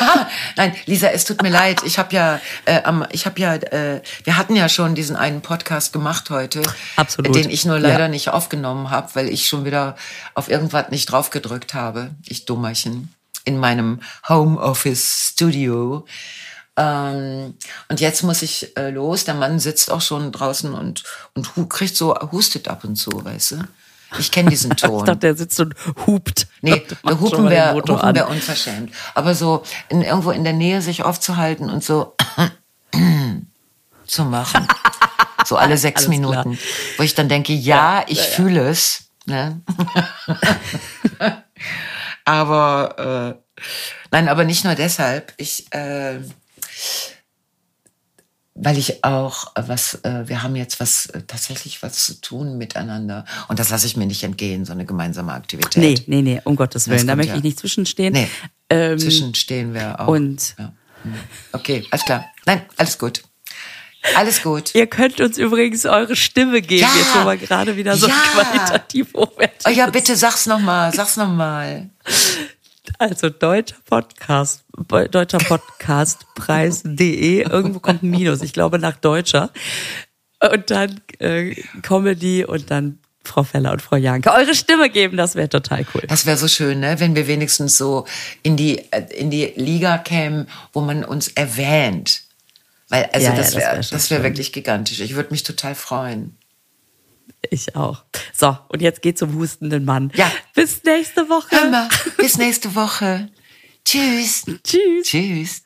Nein, 0.55 0.75
Lisa, 0.85 1.07
es 1.07 1.25
tut 1.25 1.41
mir 1.41 1.49
leid. 1.49 1.81
Ich 1.85 1.99
habe 1.99 2.13
ja, 2.15 2.39
äh, 2.65 2.81
ich 3.11 3.25
habe 3.25 3.39
ja, 3.39 3.55
äh, 3.55 4.01
wir 4.23 4.37
hatten 4.37 4.55
ja 4.55 4.69
schon 4.69 4.95
diesen 4.95 5.15
einen 5.15 5.41
Podcast 5.41 5.93
gemacht 5.93 6.29
heute, 6.29 6.61
Absolut. 6.95 7.35
den 7.35 7.49
ich 7.49 7.65
nur 7.65 7.79
leider 7.79 8.05
ja. 8.05 8.07
nicht 8.07 8.29
aufgenommen 8.29 8.89
habe, 8.89 9.09
weil 9.13 9.29
ich 9.29 9.47
schon 9.47 9.65
wieder 9.65 9.95
auf 10.33 10.49
irgendwas 10.49 10.89
nicht 10.89 11.11
drauf 11.11 11.29
gedrückt 11.29 11.73
habe. 11.73 12.11
Ich 12.25 12.45
Dummerchen 12.45 13.13
in 13.45 13.57
meinem 13.57 14.01
Homeoffice 14.27 15.31
Studio. 15.33 16.05
Ähm, 16.77 17.55
und 17.89 17.99
jetzt 17.99 18.23
muss 18.23 18.41
ich 18.41 18.75
äh, 18.77 18.89
los. 18.89 19.25
Der 19.25 19.33
Mann 19.33 19.59
sitzt 19.59 19.91
auch 19.91 20.01
schon 20.01 20.31
draußen 20.31 20.73
und 20.73 21.03
und 21.33 21.69
kriegt 21.69 21.95
so 21.95 22.15
hustet 22.31 22.67
ab 22.67 22.83
und 22.83 22.95
zu, 22.95 23.11
weißt 23.23 23.51
du. 23.51 23.63
Ich 24.19 24.31
kenne 24.31 24.49
diesen 24.49 24.71
Ton. 24.77 24.99
ich 24.99 25.05
dachte, 25.05 25.19
der 25.19 25.35
sitzt 25.35 25.59
und 25.59 25.75
hupt. 26.05 26.47
Nee, 26.61 26.85
der 27.07 27.19
Hupen 27.19 27.49
wäre 27.49 27.75
wär 27.75 28.29
unverschämt. 28.29 28.93
Aber 29.13 29.35
so 29.35 29.63
in, 29.89 30.01
irgendwo 30.01 30.31
in 30.31 30.43
der 30.43 30.53
Nähe 30.53 30.81
sich 30.81 31.03
aufzuhalten 31.03 31.69
und 31.69 31.83
so 31.83 32.15
zu 34.05 34.25
machen. 34.25 34.67
So 35.45 35.57
alle 35.57 35.77
sechs 35.77 36.07
Minuten. 36.07 36.55
Klar. 36.55 36.57
Wo 36.97 37.03
ich 37.03 37.15
dann 37.15 37.29
denke, 37.29 37.53
ja, 37.53 37.99
ja 37.99 38.05
ich 38.07 38.17
ja, 38.17 38.23
fühle 38.23 38.69
es. 38.69 39.05
Ne? 39.25 39.61
aber 42.25 43.37
äh, 43.37 43.61
nein, 44.11 44.27
aber 44.27 44.43
nicht 44.43 44.63
nur 44.63 44.75
deshalb. 44.75 45.33
Ich 45.37 45.71
äh, 45.73 46.19
weil 48.63 48.77
ich 48.77 49.03
auch 49.03 49.55
äh, 49.55 49.63
was, 49.67 49.95
äh, 50.03 50.27
wir 50.27 50.43
haben 50.43 50.55
jetzt 50.55 50.79
was 50.79 51.07
äh, 51.07 51.23
tatsächlich 51.23 51.81
was 51.81 52.05
zu 52.05 52.21
tun 52.21 52.57
miteinander 52.57 53.25
und 53.47 53.59
das 53.59 53.69
lasse 53.69 53.87
ich 53.87 53.97
mir 53.97 54.05
nicht 54.05 54.23
entgehen, 54.23 54.65
so 54.65 54.71
eine 54.71 54.85
gemeinsame 54.85 55.33
Aktivität. 55.33 55.81
Nee, 55.81 55.95
nee, 56.05 56.21
nee, 56.21 56.41
um 56.43 56.55
Gottes 56.55 56.87
Willen, 56.87 57.07
da 57.07 57.15
möchte 57.15 57.31
ja. 57.31 57.37
ich 57.37 57.43
nicht 57.43 57.59
zwischenstehen. 57.59 58.13
Nee, 58.13 58.27
ähm, 58.69 58.99
zwischenstehen 58.99 59.73
wir 59.73 59.99
auch. 59.99 60.07
Und 60.07 60.55
ja. 60.59 60.73
Hm. 61.03 61.13
okay, 61.53 61.85
alles 61.89 62.05
klar. 62.05 62.25
Nein, 62.45 62.61
alles 62.77 62.99
gut. 62.99 63.23
Alles 64.15 64.41
gut. 64.41 64.73
Ihr 64.73 64.87
könnt 64.87 65.21
uns 65.21 65.37
übrigens 65.37 65.85
eure 65.85 66.15
Stimme 66.15 66.61
geben, 66.61 66.81
ja, 66.81 66.91
jetzt 66.97 67.15
wo 67.15 67.27
wir 67.27 67.37
gerade 67.37 67.77
wieder 67.77 67.95
so 67.97 68.07
ja. 68.07 68.13
qualitativ 68.33 69.13
hochwertig 69.15 69.67
Oh 69.67 69.69
ja, 69.69 69.89
bitte 69.89 70.15
sag's 70.15 70.45
nochmal, 70.45 70.93
sag's 70.93 71.17
nochmal. 71.17 71.89
Also 72.97 73.29
deutscher 73.29 73.77
Podcast, 73.85 74.63
deutscher 75.11 75.37
Podcastpreis.de, 75.37 77.43
irgendwo 77.43 77.79
kommt 77.79 78.03
ein 78.03 78.09
Minus, 78.09 78.41
ich 78.41 78.53
glaube 78.53 78.79
nach 78.79 78.97
deutscher. 78.97 79.51
Und 80.51 80.71
dann 80.71 80.99
äh, 81.19 81.53
Comedy 81.83 82.43
und 82.43 82.71
dann 82.71 82.97
Frau 83.23 83.43
Feller 83.43 83.73
und 83.73 83.83
Frau 83.83 83.97
Janke 83.97 84.31
eure 84.31 84.55
Stimme 84.55 84.89
geben, 84.89 85.15
das 85.15 85.35
wäre 85.35 85.47
total 85.47 85.85
cool. 85.93 86.01
Das 86.07 86.25
wäre 86.25 86.37
so 86.37 86.47
schön, 86.47 86.79
ne? 86.79 86.99
wenn 86.99 87.15
wir 87.15 87.27
wenigstens 87.27 87.77
so 87.77 88.07
in 88.41 88.57
die, 88.57 88.81
in 89.15 89.29
die 89.29 89.53
Liga 89.55 89.99
kämen, 89.99 90.47
wo 90.73 90.81
man 90.81 91.03
uns 91.03 91.27
erwähnt. 91.27 92.23
Weil, 92.89 93.09
also 93.13 93.27
ja, 93.27 93.35
das 93.35 93.55
wäre 93.55 93.75
ja, 93.75 93.77
das 93.77 94.09
wär, 94.09 94.17
wär 94.17 94.23
wirklich 94.23 94.51
gigantisch. 94.51 94.99
Ich 94.99 95.15
würde 95.15 95.31
mich 95.31 95.43
total 95.43 95.75
freuen. 95.75 96.35
Ich 97.49 97.75
auch. 97.75 98.03
So, 98.33 98.57
und 98.69 98.81
jetzt 98.81 99.01
geht 99.01 99.17
zum 99.17 99.35
hustenden 99.35 99.85
Mann. 99.85 100.11
Ja. 100.15 100.31
Bis 100.55 100.83
nächste 100.83 101.29
Woche. 101.29 101.47
Hör 101.51 101.69
mal, 101.69 101.89
bis 102.17 102.37
nächste 102.37 102.75
Woche. 102.75 103.29
Tschüss. 103.85 104.45
Tschüss. 104.63 105.03
Tschüss. 105.03 105.63